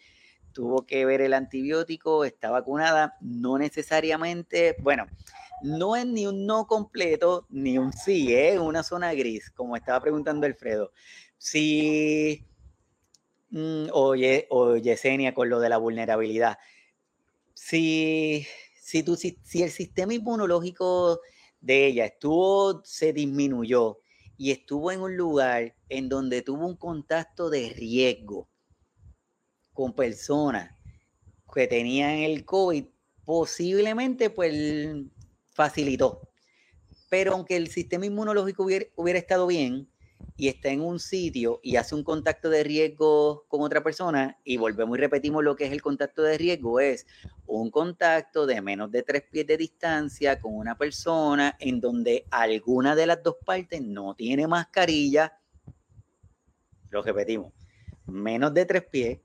tuvo 0.51 0.85
que 0.85 1.03
ver 1.03 1.21
el 1.21 1.33
antibiótico, 1.33 2.25
está 2.25 2.51
vacunada, 2.51 3.17
no 3.21 3.57
necesariamente, 3.57 4.75
bueno, 4.83 5.07
no 5.63 5.95
es 5.95 6.05
ni 6.05 6.27
un 6.27 6.45
no 6.45 6.67
completo 6.67 7.47
ni 7.49 7.79
un 7.79 7.91
sí, 7.91 8.35
es 8.35 8.59
una 8.59 8.83
zona 8.83 9.15
gris, 9.15 9.49
como 9.49 9.75
estaba 9.75 9.99
preguntando 9.99 10.45
Alfredo. 10.45 10.91
Si, 11.39 12.45
mm, 13.49 13.87
o 13.93 14.77
Yesenia 14.77 15.33
con 15.33 15.49
lo 15.49 15.59
de 15.59 15.69
la 15.69 15.77
vulnerabilidad, 15.77 16.59
si, 17.55 18.45
si, 18.79 19.01
tú, 19.01 19.15
si 19.15 19.63
el 19.63 19.71
sistema 19.71 20.13
inmunológico 20.13 21.19
de 21.65 21.87
ella 21.87 22.05
estuvo, 22.05 22.83
se 22.83 23.11
disminuyó 23.11 23.97
y 24.37 24.51
estuvo 24.51 24.91
en 24.91 25.01
un 25.01 25.17
lugar 25.17 25.75
en 25.89 26.09
donde 26.09 26.43
tuvo 26.43 26.67
un 26.67 26.75
contacto 26.75 27.49
de 27.49 27.69
riesgo 27.69 28.47
con 29.73 29.93
personas 29.93 30.75
que 31.51 31.65
tenían 31.65 32.17
el 32.19 32.45
COVID, 32.45 32.85
posiblemente 33.25 34.29
pues 34.29 34.53
facilitó. 35.53 36.29
Pero 37.09 37.33
aunque 37.33 37.55
el 37.55 37.69
sistema 37.69 38.05
inmunológico 38.05 38.63
hubiera, 38.63 38.85
hubiera 38.95 39.17
estado 39.17 39.47
bien, 39.47 39.89
y 40.37 40.49
está 40.49 40.69
en 40.69 40.81
un 40.81 40.99
sitio 40.99 41.59
y 41.63 41.77
hace 41.77 41.95
un 41.95 42.03
contacto 42.03 42.49
de 42.49 42.63
riesgo 42.63 43.45
con 43.47 43.61
otra 43.61 43.81
persona, 43.81 44.37
y 44.43 44.57
volvemos 44.57 44.97
y 44.97 45.01
repetimos 45.01 45.43
lo 45.43 45.55
que 45.55 45.65
es 45.65 45.71
el 45.71 45.81
contacto 45.81 46.21
de 46.23 46.37
riesgo, 46.37 46.79
es 46.79 47.07
un 47.45 47.71
contacto 47.71 48.45
de 48.45 48.61
menos 48.61 48.91
de 48.91 49.03
tres 49.03 49.23
pies 49.23 49.47
de 49.47 49.57
distancia 49.57 50.39
con 50.39 50.55
una 50.55 50.77
persona 50.77 51.55
en 51.59 51.79
donde 51.79 52.25
alguna 52.31 52.95
de 52.95 53.07
las 53.07 53.23
dos 53.23 53.35
partes 53.45 53.81
no 53.81 54.15
tiene 54.15 54.47
mascarilla, 54.47 55.39
lo 56.89 57.01
repetimos, 57.01 57.53
menos 58.05 58.53
de 58.53 58.65
tres 58.65 58.83
pies 58.83 59.19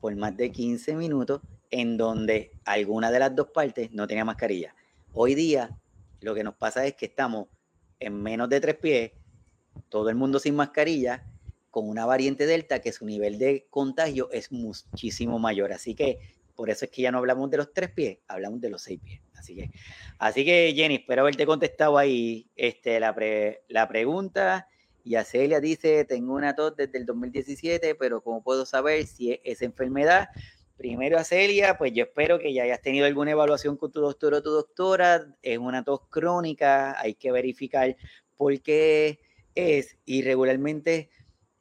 por 0.00 0.14
más 0.16 0.36
de 0.36 0.50
15 0.50 0.94
minutos 0.94 1.42
en 1.70 1.96
donde 1.96 2.52
alguna 2.64 3.10
de 3.10 3.18
las 3.18 3.34
dos 3.34 3.48
partes 3.50 3.92
no 3.92 4.06
tenía 4.06 4.24
mascarilla. 4.24 4.74
Hoy 5.12 5.34
día 5.34 5.78
lo 6.20 6.34
que 6.34 6.42
nos 6.42 6.54
pasa 6.54 6.86
es 6.86 6.94
que 6.94 7.06
estamos 7.06 7.48
en 7.98 8.20
menos 8.20 8.48
de 8.48 8.60
tres 8.60 8.76
pies 8.76 9.12
todo 9.88 10.08
el 10.10 10.16
mundo 10.16 10.38
sin 10.38 10.56
mascarilla, 10.56 11.24
con 11.70 11.88
una 11.88 12.04
variante 12.04 12.46
Delta 12.46 12.80
que 12.80 12.92
su 12.92 13.06
nivel 13.06 13.38
de 13.38 13.66
contagio 13.70 14.30
es 14.32 14.50
muchísimo 14.52 15.38
mayor. 15.38 15.72
Así 15.72 15.94
que 15.94 16.18
por 16.54 16.68
eso 16.68 16.84
es 16.84 16.90
que 16.90 17.02
ya 17.02 17.12
no 17.12 17.18
hablamos 17.18 17.50
de 17.50 17.56
los 17.56 17.72
tres 17.72 17.90
pies, 17.90 18.18
hablamos 18.28 18.60
de 18.60 18.70
los 18.70 18.82
seis 18.82 19.00
pies. 19.00 19.22
Así 19.34 19.54
que, 19.54 19.70
así 20.18 20.44
que 20.44 20.74
Jenny, 20.76 20.96
espero 20.96 21.22
haberte 21.22 21.46
contestado 21.46 21.96
ahí 21.96 22.50
este, 22.54 23.00
la, 23.00 23.14
la 23.68 23.88
pregunta. 23.88 24.68
Y 25.02 25.14
a 25.14 25.24
Celia 25.24 25.60
dice, 25.60 26.04
tengo 26.04 26.34
una 26.34 26.54
tos 26.54 26.76
desde 26.76 26.98
el 26.98 27.06
2017, 27.06 27.94
pero 27.94 28.22
¿cómo 28.22 28.42
puedo 28.42 28.66
saber 28.66 29.06
si 29.06 29.32
es 29.32 29.40
esa 29.44 29.64
enfermedad? 29.64 30.28
Primero 30.76 31.18
a 31.18 31.24
Celia, 31.24 31.78
pues 31.78 31.92
yo 31.94 32.04
espero 32.04 32.38
que 32.38 32.52
ya 32.52 32.64
hayas 32.64 32.82
tenido 32.82 33.06
alguna 33.06 33.30
evaluación 33.30 33.78
con 33.78 33.90
tu 33.90 34.00
doctor 34.00 34.34
o 34.34 34.42
tu 34.42 34.50
doctora. 34.50 35.34
Es 35.40 35.56
una 35.56 35.82
tos 35.82 36.00
crónica, 36.10 37.00
hay 37.00 37.14
que 37.14 37.32
verificar 37.32 37.96
por 38.36 38.60
qué 38.60 39.20
es 39.54 39.98
y 40.04 40.22
regularmente 40.22 41.10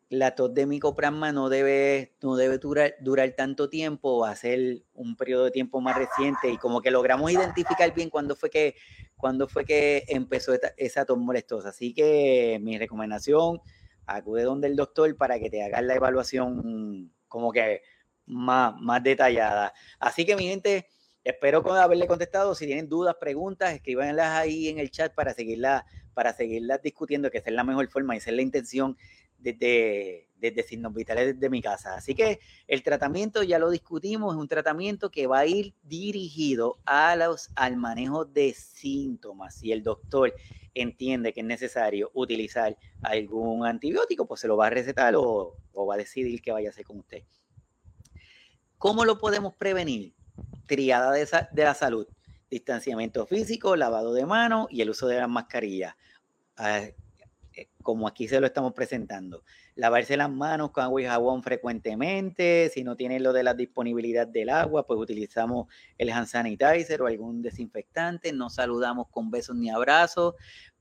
la 0.10 0.34
tos 0.34 0.54
de 0.54 0.66
micoplasma 0.66 1.32
no 1.32 1.50
debe, 1.50 2.16
no 2.22 2.36
debe 2.36 2.58
durar, 2.58 2.96
durar 3.00 3.32
tanto 3.38 3.70
tiempo 3.70 4.10
o 4.10 4.26
hacer 4.26 4.84
un 4.94 5.16
periodo 5.16 5.46
de 5.46 5.52
tiempo 5.52 5.82
más 5.82 5.96
reciente 5.96 6.50
y 6.50 6.58
como 6.58 6.82
que 6.82 6.90
logramos 6.90 7.32
identificar 7.32 7.94
bien 7.94 8.10
cuándo 8.10 8.36
fue 8.36 8.50
que, 8.50 8.76
cuándo 9.18 9.48
fue 9.48 9.66
que 9.66 10.04
empezó 10.08 10.54
esa 10.78 11.06
tos 11.06 11.18
molestosa. 11.20 11.70
Así 11.70 11.94
que 11.94 12.60
mi 12.62 12.80
recomendación, 12.80 13.62
acude 14.08 14.44
donde 14.44 14.68
el 14.68 14.76
doctor 14.76 15.16
para 15.16 15.40
que 15.40 15.52
te 15.52 15.64
haga 15.64 15.82
la 15.82 15.94
evaluación 15.96 17.14
como 17.28 17.52
que 17.52 17.82
más, 18.26 18.74
más 18.82 19.04
detallada. 19.04 19.74
Así 20.00 20.26
que 20.26 20.36
mi 20.36 20.48
gente, 20.48 20.88
espero 21.24 21.64
haberle 21.74 22.08
contestado. 22.08 22.56
Si 22.56 22.66
tienen 22.66 22.90
dudas, 22.90 23.16
preguntas, 23.20 23.74
escríbanlas 23.74 24.38
ahí 24.38 24.70
en 24.70 24.80
el 24.80 24.90
chat 24.90 25.14
para 25.14 25.34
seguirla, 25.34 25.86
para 26.14 26.34
seguirlas 26.34 26.82
discutiendo, 26.82 27.32
que 27.32 27.40
esa 27.40 27.50
es 27.50 27.56
la 27.56 27.64
mejor 27.64 27.90
forma 27.90 28.16
y 28.16 28.18
esa 28.18 28.30
es 28.30 28.36
la 28.36 28.42
intención 28.42 28.98
desde, 29.40 30.28
desde 30.38 30.64
signos 30.64 30.94
vitales 30.94 31.36
desde 31.36 31.50
mi 31.50 31.62
casa. 31.62 31.96
Así 31.96 32.14
que 32.16 32.40
el 32.68 32.84
tratamiento, 32.84 33.44
ya 33.44 33.60
lo 33.60 33.70
discutimos, 33.70 34.36
es 34.36 34.40
un 34.40 34.48
tratamiento 34.48 35.10
que 35.10 35.28
va 35.28 35.40
a 35.40 35.46
ir 35.46 35.74
dirigido 35.84 36.80
a 36.86 37.16
los, 37.16 37.50
al 37.56 37.78
manejo 37.78 38.26
de 38.26 38.54
síntomas. 38.54 39.56
Si 39.56 39.72
el 39.72 39.84
doctor 39.84 40.34
entiende 40.74 41.34
que 41.34 41.42
es 41.42 41.46
necesario 41.46 42.12
utilizar 42.14 42.78
algún 43.02 43.66
antibiótico, 43.66 44.28
pues 44.28 44.42
se 44.42 44.48
lo 44.48 44.58
va 44.58 44.68
a 44.68 44.72
recetar 44.72 45.16
o, 45.16 45.56
va 45.76 45.96
a 45.96 45.98
decidir 45.98 46.42
qué 46.42 46.52
vaya 46.52 46.70
a 46.70 46.72
hacer 46.72 46.86
con 46.86 47.00
usted. 47.00 47.24
¿Cómo 48.78 49.06
lo 49.06 49.18
podemos 49.18 49.54
prevenir? 49.56 50.14
Triada 50.66 51.12
de 51.14 51.64
la 51.64 51.74
salud. 51.74 52.08
Distanciamiento 52.50 53.26
físico, 53.26 53.76
lavado 53.76 54.14
de 54.14 54.26
manos 54.26 54.68
y 54.70 54.82
el 54.82 54.90
uso 54.90 55.08
de 55.08 55.18
las 55.20 55.30
mascarillas. 55.30 55.96
Ah, 56.58 56.82
eh, 57.54 57.70
como 57.82 58.08
aquí 58.08 58.28
se 58.28 58.40
lo 58.40 58.48
estamos 58.48 58.74
presentando. 58.74 59.44
Lavarse 59.76 60.18
las 60.18 60.30
manos 60.30 60.72
con 60.72 60.84
agua 60.84 61.02
y 61.02 61.06
jabón 61.06 61.44
frecuentemente. 61.44 62.70
Si 62.74 62.84
no 62.84 62.96
tienen 62.96 63.24
lo 63.24 63.34
de 63.34 63.44
la 63.44 63.54
disponibilidad 63.54 64.28
del 64.28 64.50
agua, 64.50 64.86
pues 64.86 65.00
utilizamos 65.00 65.68
el 65.98 66.10
hand 66.10 66.28
sanitizer 66.28 67.02
o 67.02 67.08
algún 67.08 67.42
desinfectante. 67.42 68.32
No 68.34 68.50
saludamos 68.50 69.08
con 69.10 69.32
besos 69.32 69.56
ni 69.56 69.70
abrazos, 69.70 70.36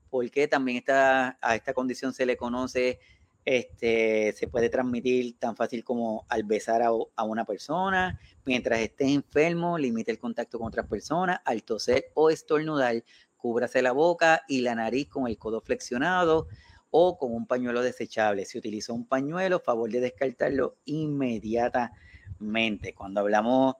porque 0.09 0.47
también 0.47 0.77
está, 0.77 1.37
a 1.41 1.55
esta 1.55 1.73
condición 1.73 2.13
se 2.13 2.25
le 2.25 2.37
conoce, 2.37 2.99
este, 3.45 4.33
se 4.33 4.47
puede 4.47 4.69
transmitir 4.69 5.37
tan 5.39 5.55
fácil 5.55 5.83
como 5.83 6.25
al 6.29 6.43
besar 6.43 6.83
a, 6.83 6.91
una 7.23 7.45
persona. 7.45 8.19
Mientras 8.45 8.79
estés 8.79 9.09
enfermo, 9.09 9.77
limite 9.77 10.11
el 10.11 10.19
contacto 10.19 10.59
con 10.59 10.67
otras 10.67 10.87
personas. 10.87 11.39
Al 11.45 11.63
toser 11.63 12.11
o 12.13 12.29
estornudar, 12.29 13.03
cúbrase 13.37 13.81
la 13.81 13.91
boca 13.91 14.43
y 14.47 14.61
la 14.61 14.75
nariz 14.75 15.09
con 15.09 15.27
el 15.27 15.37
codo 15.37 15.61
flexionado 15.61 16.47
o 16.91 17.17
con 17.17 17.33
un 17.33 17.47
pañuelo 17.47 17.81
desechable. 17.81 18.45
Si 18.45 18.57
utiliza 18.57 18.93
un 18.93 19.07
pañuelo, 19.07 19.59
favor 19.59 19.89
de 19.89 20.01
descartarlo 20.01 20.77
inmediatamente. 20.85 22.93
Cuando 22.93 23.21
hablamos 23.21 23.75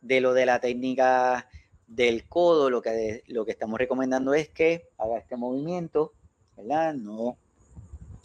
de 0.00 0.20
lo 0.20 0.34
de 0.34 0.46
la 0.46 0.60
técnica 0.60 1.48
del 1.86 2.26
codo, 2.28 2.70
lo 2.70 2.82
que, 2.82 3.22
lo 3.26 3.44
que 3.44 3.52
estamos 3.52 3.78
recomendando 3.78 4.34
es 4.34 4.48
que 4.48 4.88
haga 4.98 5.18
este 5.18 5.36
movimiento, 5.36 6.12
¿verdad? 6.56 6.94
No 6.94 7.38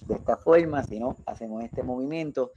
de 0.08 0.16
esta 0.16 0.38
forma, 0.38 0.84
sino 0.84 1.18
hacemos 1.26 1.64
este 1.64 1.84
movimiento. 1.84 2.52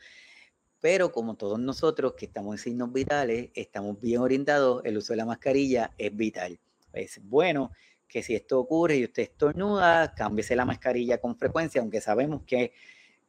Pero 0.80 1.12
como 1.12 1.34
todos 1.34 1.58
nosotros 1.58 2.14
que 2.14 2.26
estamos 2.26 2.54
en 2.54 2.58
signos 2.58 2.92
vitales, 2.92 3.50
estamos 3.54 4.00
bien 4.00 4.20
orientados, 4.20 4.82
el 4.84 4.96
uso 4.96 5.12
de 5.12 5.18
la 5.18 5.26
mascarilla 5.26 5.90
es 5.98 6.14
vital. 6.16 6.58
Es 6.92 7.20
bueno 7.22 7.70
que 8.08 8.22
si 8.22 8.34
esto 8.34 8.58
ocurre 8.58 8.96
y 8.96 9.04
usted 9.04 9.22
estornuda, 9.24 10.14
cámbiese 10.14 10.56
la 10.56 10.64
mascarilla 10.64 11.18
con 11.18 11.36
frecuencia, 11.36 11.80
aunque 11.80 12.00
sabemos 12.00 12.42
que 12.46 12.72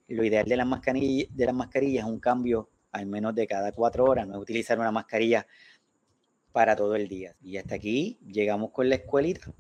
lo 0.08 0.24
ideal 0.24 0.46
de 0.46 0.58
las 0.58 0.68
mascarillas, 0.68 1.28
de 1.36 1.46
las 1.46 1.56
mascarillas 1.56 2.06
es 2.06 2.12
un 2.12 2.20
cambio 2.20 2.70
al 2.92 3.06
menos 3.06 3.36
de 3.36 3.48
cada 3.48 3.72
cuatro 3.72 4.06
horas, 4.06 4.28
no 4.28 4.36
es 4.36 4.42
utilizar 4.42 4.80
una 4.80 4.92
mascarilla 4.92 5.46
para 6.52 6.76
todo 6.76 6.96
el 6.96 7.08
día. 7.08 7.36
Y 7.42 7.58
hasta 7.58 7.76
aquí 7.76 8.20
llegamos 8.26 8.72
con 8.72 8.90
la 8.90 8.96
escuelita. 8.96 9.54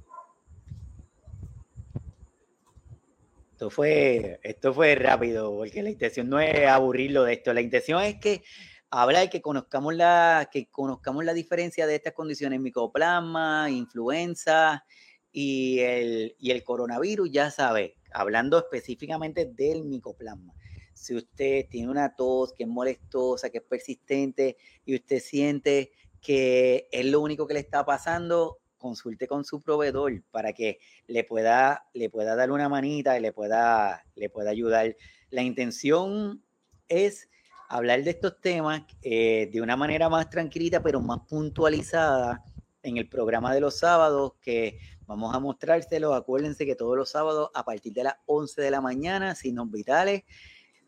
Esto 3.61 3.69
fue, 3.69 4.39
esto 4.41 4.73
fue 4.73 4.95
rápido, 4.95 5.55
porque 5.55 5.83
la 5.83 5.91
intención 5.91 6.27
no 6.27 6.39
es 6.39 6.65
aburrirlo 6.65 7.25
de 7.25 7.33
esto, 7.33 7.53
la 7.53 7.61
intención 7.61 8.01
es 8.01 8.15
que 8.15 8.41
hablar 8.89 9.29
que 9.29 9.39
conozcamos 9.39 9.93
la, 9.93 10.49
que 10.51 10.67
conozcamos 10.71 11.23
la 11.23 11.35
diferencia 11.35 11.85
de 11.85 11.93
estas 11.93 12.13
condiciones, 12.13 12.59
micoplasma, 12.59 13.69
influenza, 13.69 14.83
y 15.31 15.77
el, 15.77 16.35
y 16.39 16.49
el 16.49 16.63
coronavirus, 16.63 17.29
ya 17.31 17.51
sabe, 17.51 17.97
hablando 18.11 18.57
específicamente 18.57 19.45
del 19.45 19.83
micoplasma. 19.83 20.55
Si 20.95 21.13
usted 21.13 21.67
tiene 21.69 21.91
una 21.91 22.15
tos 22.15 22.53
que 22.53 22.63
es 22.63 22.69
molestosa, 22.69 23.51
que 23.51 23.59
es 23.59 23.63
persistente 23.63 24.57
y 24.85 24.95
usted 24.95 25.19
siente 25.19 25.91
que 26.19 26.87
es 26.91 27.05
lo 27.05 27.19
único 27.19 27.45
que 27.45 27.53
le 27.53 27.59
está 27.59 27.85
pasando, 27.85 28.60
consulte 28.81 29.27
con 29.27 29.45
su 29.45 29.61
proveedor 29.61 30.21
para 30.31 30.51
que 30.51 30.79
le 31.07 31.23
pueda, 31.23 31.87
le 31.93 32.09
pueda 32.09 32.35
dar 32.35 32.51
una 32.51 32.67
manita 32.67 33.17
y 33.17 33.21
le 33.21 33.31
pueda, 33.31 34.03
le 34.15 34.29
pueda 34.29 34.49
ayudar. 34.49 34.95
La 35.29 35.41
intención 35.41 36.43
es 36.89 37.29
hablar 37.69 38.03
de 38.03 38.09
estos 38.09 38.41
temas 38.41 38.83
eh, 39.01 39.49
de 39.53 39.61
una 39.61 39.77
manera 39.77 40.09
más 40.09 40.29
tranquilita, 40.29 40.83
pero 40.83 40.99
más 40.99 41.19
puntualizada 41.29 42.43
en 42.83 42.97
el 42.97 43.07
programa 43.07 43.53
de 43.53 43.61
los 43.61 43.77
sábados, 43.77 44.33
que 44.41 44.79
Vamos 45.11 45.35
a 45.35 45.39
mostrárselo. 45.41 46.13
Acuérdense 46.13 46.65
que 46.65 46.73
todos 46.73 46.95
los 46.95 47.09
sábados 47.09 47.49
a 47.53 47.65
partir 47.65 47.91
de 47.91 48.05
las 48.05 48.15
11 48.27 48.61
de 48.61 48.71
la 48.71 48.79
mañana, 48.79 49.35
signos 49.35 49.69
vitales. 49.69 50.23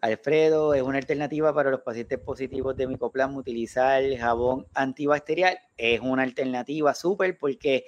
Alfredo, 0.03 0.73
es 0.73 0.81
una 0.81 0.97
alternativa 0.97 1.53
para 1.53 1.71
los 1.71 1.79
pacientes 1.79 2.19
positivos 2.19 2.75
de 2.75 2.87
micoplasma 2.87 3.37
utilizar 3.37 4.03
el 4.03 4.17
jabón 4.17 4.67
antibacterial. 4.73 5.57
Es 5.77 6.01
una 6.01 6.23
alternativa 6.23 6.93
súper 6.93 7.37
porque 7.37 7.85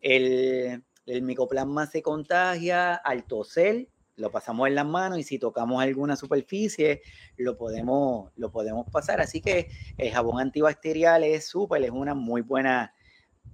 el, 0.00 0.84
el 1.06 1.22
micoplasma 1.22 1.88
se 1.88 2.02
contagia 2.02 2.94
al 2.94 3.24
toser, 3.24 3.88
lo 4.14 4.30
pasamos 4.30 4.68
en 4.68 4.76
las 4.76 4.86
manos 4.86 5.18
y 5.18 5.24
si 5.24 5.40
tocamos 5.40 5.82
alguna 5.82 6.14
superficie 6.14 7.02
lo 7.36 7.56
podemos, 7.56 8.30
lo 8.36 8.52
podemos 8.52 8.86
pasar. 8.88 9.20
Así 9.20 9.40
que 9.40 9.68
el 9.98 10.12
jabón 10.12 10.40
antibacterial 10.40 11.24
es 11.24 11.48
súper, 11.48 11.82
es 11.82 11.90
una 11.90 12.14
muy 12.14 12.42
buena 12.42 12.94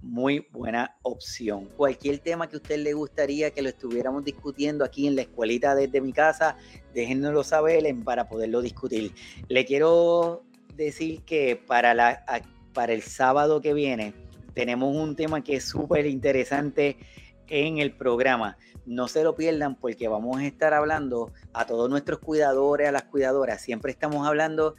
muy 0.01 0.47
buena 0.51 0.97
opción. 1.03 1.69
Cualquier 1.77 2.19
tema 2.19 2.47
que 2.47 2.57
a 2.57 2.59
usted 2.59 2.77
le 2.79 2.93
gustaría 2.93 3.51
que 3.51 3.61
lo 3.61 3.69
estuviéramos 3.69 4.23
discutiendo 4.23 4.83
aquí 4.83 5.07
en 5.07 5.15
la 5.15 5.21
escuelita 5.23 5.75
desde 5.75 6.01
mi 6.01 6.11
casa, 6.11 6.57
déjenoslo 6.93 7.43
saber 7.43 7.83
para 8.03 8.27
poderlo 8.27 8.61
discutir. 8.61 9.13
Le 9.47 9.65
quiero 9.65 10.43
decir 10.75 11.21
que 11.23 11.55
para, 11.55 11.93
la, 11.93 12.25
para 12.73 12.93
el 12.93 13.01
sábado 13.01 13.61
que 13.61 13.73
viene 13.73 14.13
tenemos 14.53 14.95
un 14.95 15.15
tema 15.15 15.43
que 15.43 15.55
es 15.55 15.65
súper 15.65 16.05
interesante 16.05 16.97
en 17.47 17.77
el 17.77 17.95
programa. 17.95 18.57
No 18.85 19.07
se 19.07 19.23
lo 19.23 19.35
pierdan 19.35 19.75
porque 19.75 20.07
vamos 20.07 20.37
a 20.39 20.45
estar 20.45 20.73
hablando 20.73 21.31
a 21.53 21.65
todos 21.65 21.89
nuestros 21.89 22.19
cuidadores, 22.19 22.89
a 22.89 22.91
las 22.91 23.03
cuidadoras. 23.03 23.61
Siempre 23.61 23.91
estamos 23.91 24.27
hablando 24.27 24.75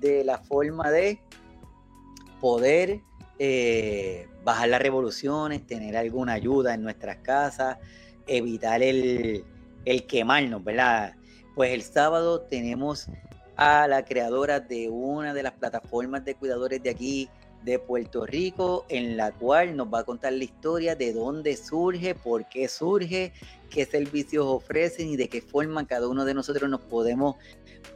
de 0.00 0.24
la 0.24 0.38
forma 0.38 0.90
de 0.90 1.20
poder 2.40 3.00
eh, 3.42 4.28
bajar 4.44 4.68
las 4.68 4.82
revoluciones, 4.82 5.66
tener 5.66 5.96
alguna 5.96 6.34
ayuda 6.34 6.74
en 6.74 6.82
nuestras 6.82 7.16
casas, 7.22 7.78
evitar 8.26 8.82
el, 8.82 9.46
el 9.86 10.06
quemarnos, 10.06 10.62
¿verdad? 10.62 11.14
Pues 11.54 11.72
el 11.72 11.80
sábado 11.80 12.42
tenemos 12.42 13.06
a 13.56 13.88
la 13.88 14.04
creadora 14.04 14.60
de 14.60 14.90
una 14.90 15.32
de 15.32 15.42
las 15.42 15.54
plataformas 15.54 16.22
de 16.26 16.34
cuidadores 16.34 16.82
de 16.82 16.90
aquí, 16.90 17.30
de 17.62 17.78
Puerto 17.78 18.26
Rico, 18.26 18.84
en 18.90 19.16
la 19.16 19.32
cual 19.32 19.74
nos 19.74 19.88
va 19.88 20.00
a 20.00 20.04
contar 20.04 20.34
la 20.34 20.44
historia 20.44 20.94
de 20.94 21.14
dónde 21.14 21.56
surge, 21.56 22.14
por 22.14 22.46
qué 22.46 22.68
surge, 22.68 23.32
qué 23.70 23.86
servicios 23.86 24.44
ofrecen 24.46 25.08
y 25.08 25.16
de 25.16 25.30
qué 25.30 25.40
forma 25.40 25.86
cada 25.86 26.08
uno 26.08 26.26
de 26.26 26.34
nosotros 26.34 26.68
nos 26.68 26.82
podemos 26.82 27.36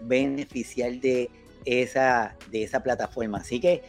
beneficiar 0.01 0.93
de 1.01 1.29
esa, 1.65 2.37
de 2.51 2.63
esa 2.63 2.83
plataforma. 2.83 3.39
Así 3.39 3.61
que 3.61 3.83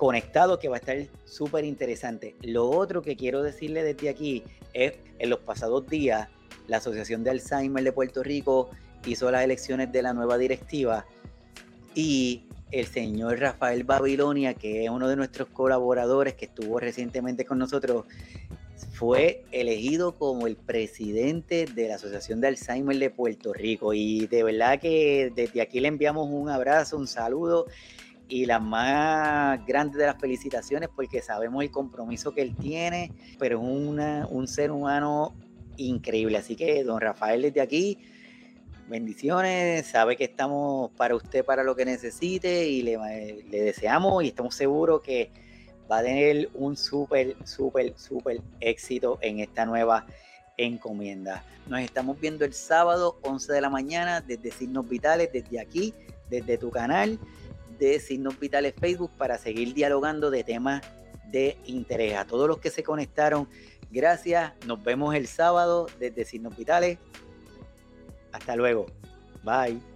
conectado 0.00 0.58
que 0.58 0.70
va 0.70 0.76
a 0.76 0.78
estar 0.78 0.96
súper 1.26 1.66
interesante. 1.66 2.34
Lo 2.40 2.70
otro 2.70 3.02
que 3.02 3.16
quiero 3.16 3.42
decirle 3.42 3.82
desde 3.82 4.08
aquí 4.08 4.42
es, 4.72 4.94
en 5.18 5.28
los 5.28 5.40
pasados 5.40 5.86
días, 5.88 6.30
la 6.68 6.78
Asociación 6.78 7.22
de 7.22 7.28
Alzheimer 7.28 7.84
de 7.84 7.92
Puerto 7.92 8.22
Rico 8.22 8.70
hizo 9.04 9.30
las 9.30 9.44
elecciones 9.44 9.92
de 9.92 10.00
la 10.00 10.14
nueva 10.14 10.38
directiva 10.38 11.04
y 11.94 12.44
el 12.70 12.86
señor 12.86 13.40
Rafael 13.40 13.84
Babilonia, 13.84 14.54
que 14.54 14.84
es 14.84 14.90
uno 14.90 15.06
de 15.06 15.16
nuestros 15.16 15.48
colaboradores 15.48 16.32
que 16.32 16.46
estuvo 16.46 16.80
recientemente 16.80 17.44
con 17.44 17.58
nosotros, 17.58 18.06
fue 18.94 19.44
elegido 19.52 20.16
como 20.16 20.46
el 20.46 20.56
presidente 20.56 21.66
de 21.66 21.88
la 21.88 21.96
Asociación 21.96 22.40
de 22.40 22.48
Alzheimer 22.48 22.98
de 22.98 23.10
Puerto 23.10 23.52
Rico. 23.52 23.92
Y 23.92 24.26
de 24.28 24.44
verdad 24.44 24.80
que 24.80 25.30
desde 25.36 25.60
aquí 25.60 25.78
le 25.78 25.88
enviamos 25.88 26.26
un 26.30 26.48
abrazo, 26.48 26.96
un 26.96 27.06
saludo 27.06 27.66
y 28.30 28.46
la 28.46 28.60
más 28.60 29.66
grande 29.66 29.98
de 29.98 30.06
las 30.06 30.18
felicitaciones 30.18 30.88
porque 30.94 31.20
sabemos 31.20 31.62
el 31.62 31.70
compromiso 31.70 32.32
que 32.32 32.42
él 32.42 32.54
tiene, 32.56 33.12
pero 33.38 33.58
es 33.58 34.26
un 34.30 34.48
ser 34.48 34.70
humano 34.70 35.34
increíble. 35.76 36.38
Así 36.38 36.56
que, 36.56 36.84
don 36.84 37.00
Rafael, 37.00 37.42
desde 37.42 37.60
aquí, 37.60 37.98
bendiciones, 38.88 39.86
sabe 39.86 40.16
que 40.16 40.24
estamos 40.24 40.92
para 40.92 41.16
usted, 41.16 41.44
para 41.44 41.64
lo 41.64 41.74
que 41.74 41.84
necesite 41.84 42.68
y 42.68 42.82
le, 42.82 42.96
le 43.50 43.62
deseamos 43.62 44.22
y 44.22 44.28
estamos 44.28 44.54
seguros 44.54 45.00
que 45.02 45.30
va 45.90 45.98
a 45.98 46.02
tener 46.02 46.50
un 46.54 46.76
súper, 46.76 47.36
súper, 47.44 47.94
súper 47.96 48.40
éxito 48.60 49.18
en 49.22 49.40
esta 49.40 49.66
nueva 49.66 50.06
encomienda. 50.56 51.42
Nos 51.66 51.80
estamos 51.80 52.20
viendo 52.20 52.44
el 52.44 52.54
sábado 52.54 53.18
11 53.22 53.52
de 53.52 53.60
la 53.60 53.70
mañana 53.70 54.20
desde 54.20 54.52
Signos 54.52 54.88
Vitales, 54.88 55.30
desde 55.32 55.58
aquí, 55.58 55.94
desde 56.28 56.58
tu 56.58 56.70
canal 56.70 57.18
de 57.80 57.98
Signos 57.98 58.38
Vitales 58.38 58.74
Facebook 58.78 59.10
para 59.18 59.38
seguir 59.38 59.74
dialogando 59.74 60.30
de 60.30 60.44
temas 60.44 60.82
de 61.32 61.56
interés. 61.64 62.16
A 62.16 62.24
todos 62.24 62.46
los 62.46 62.58
que 62.58 62.70
se 62.70 62.84
conectaron, 62.84 63.48
gracias. 63.90 64.52
Nos 64.66 64.82
vemos 64.84 65.14
el 65.14 65.26
sábado 65.26 65.88
desde 65.98 66.24
Signos 66.24 66.56
Vitales. 66.56 66.98
Hasta 68.32 68.54
luego. 68.54 68.86
Bye. 69.42 69.89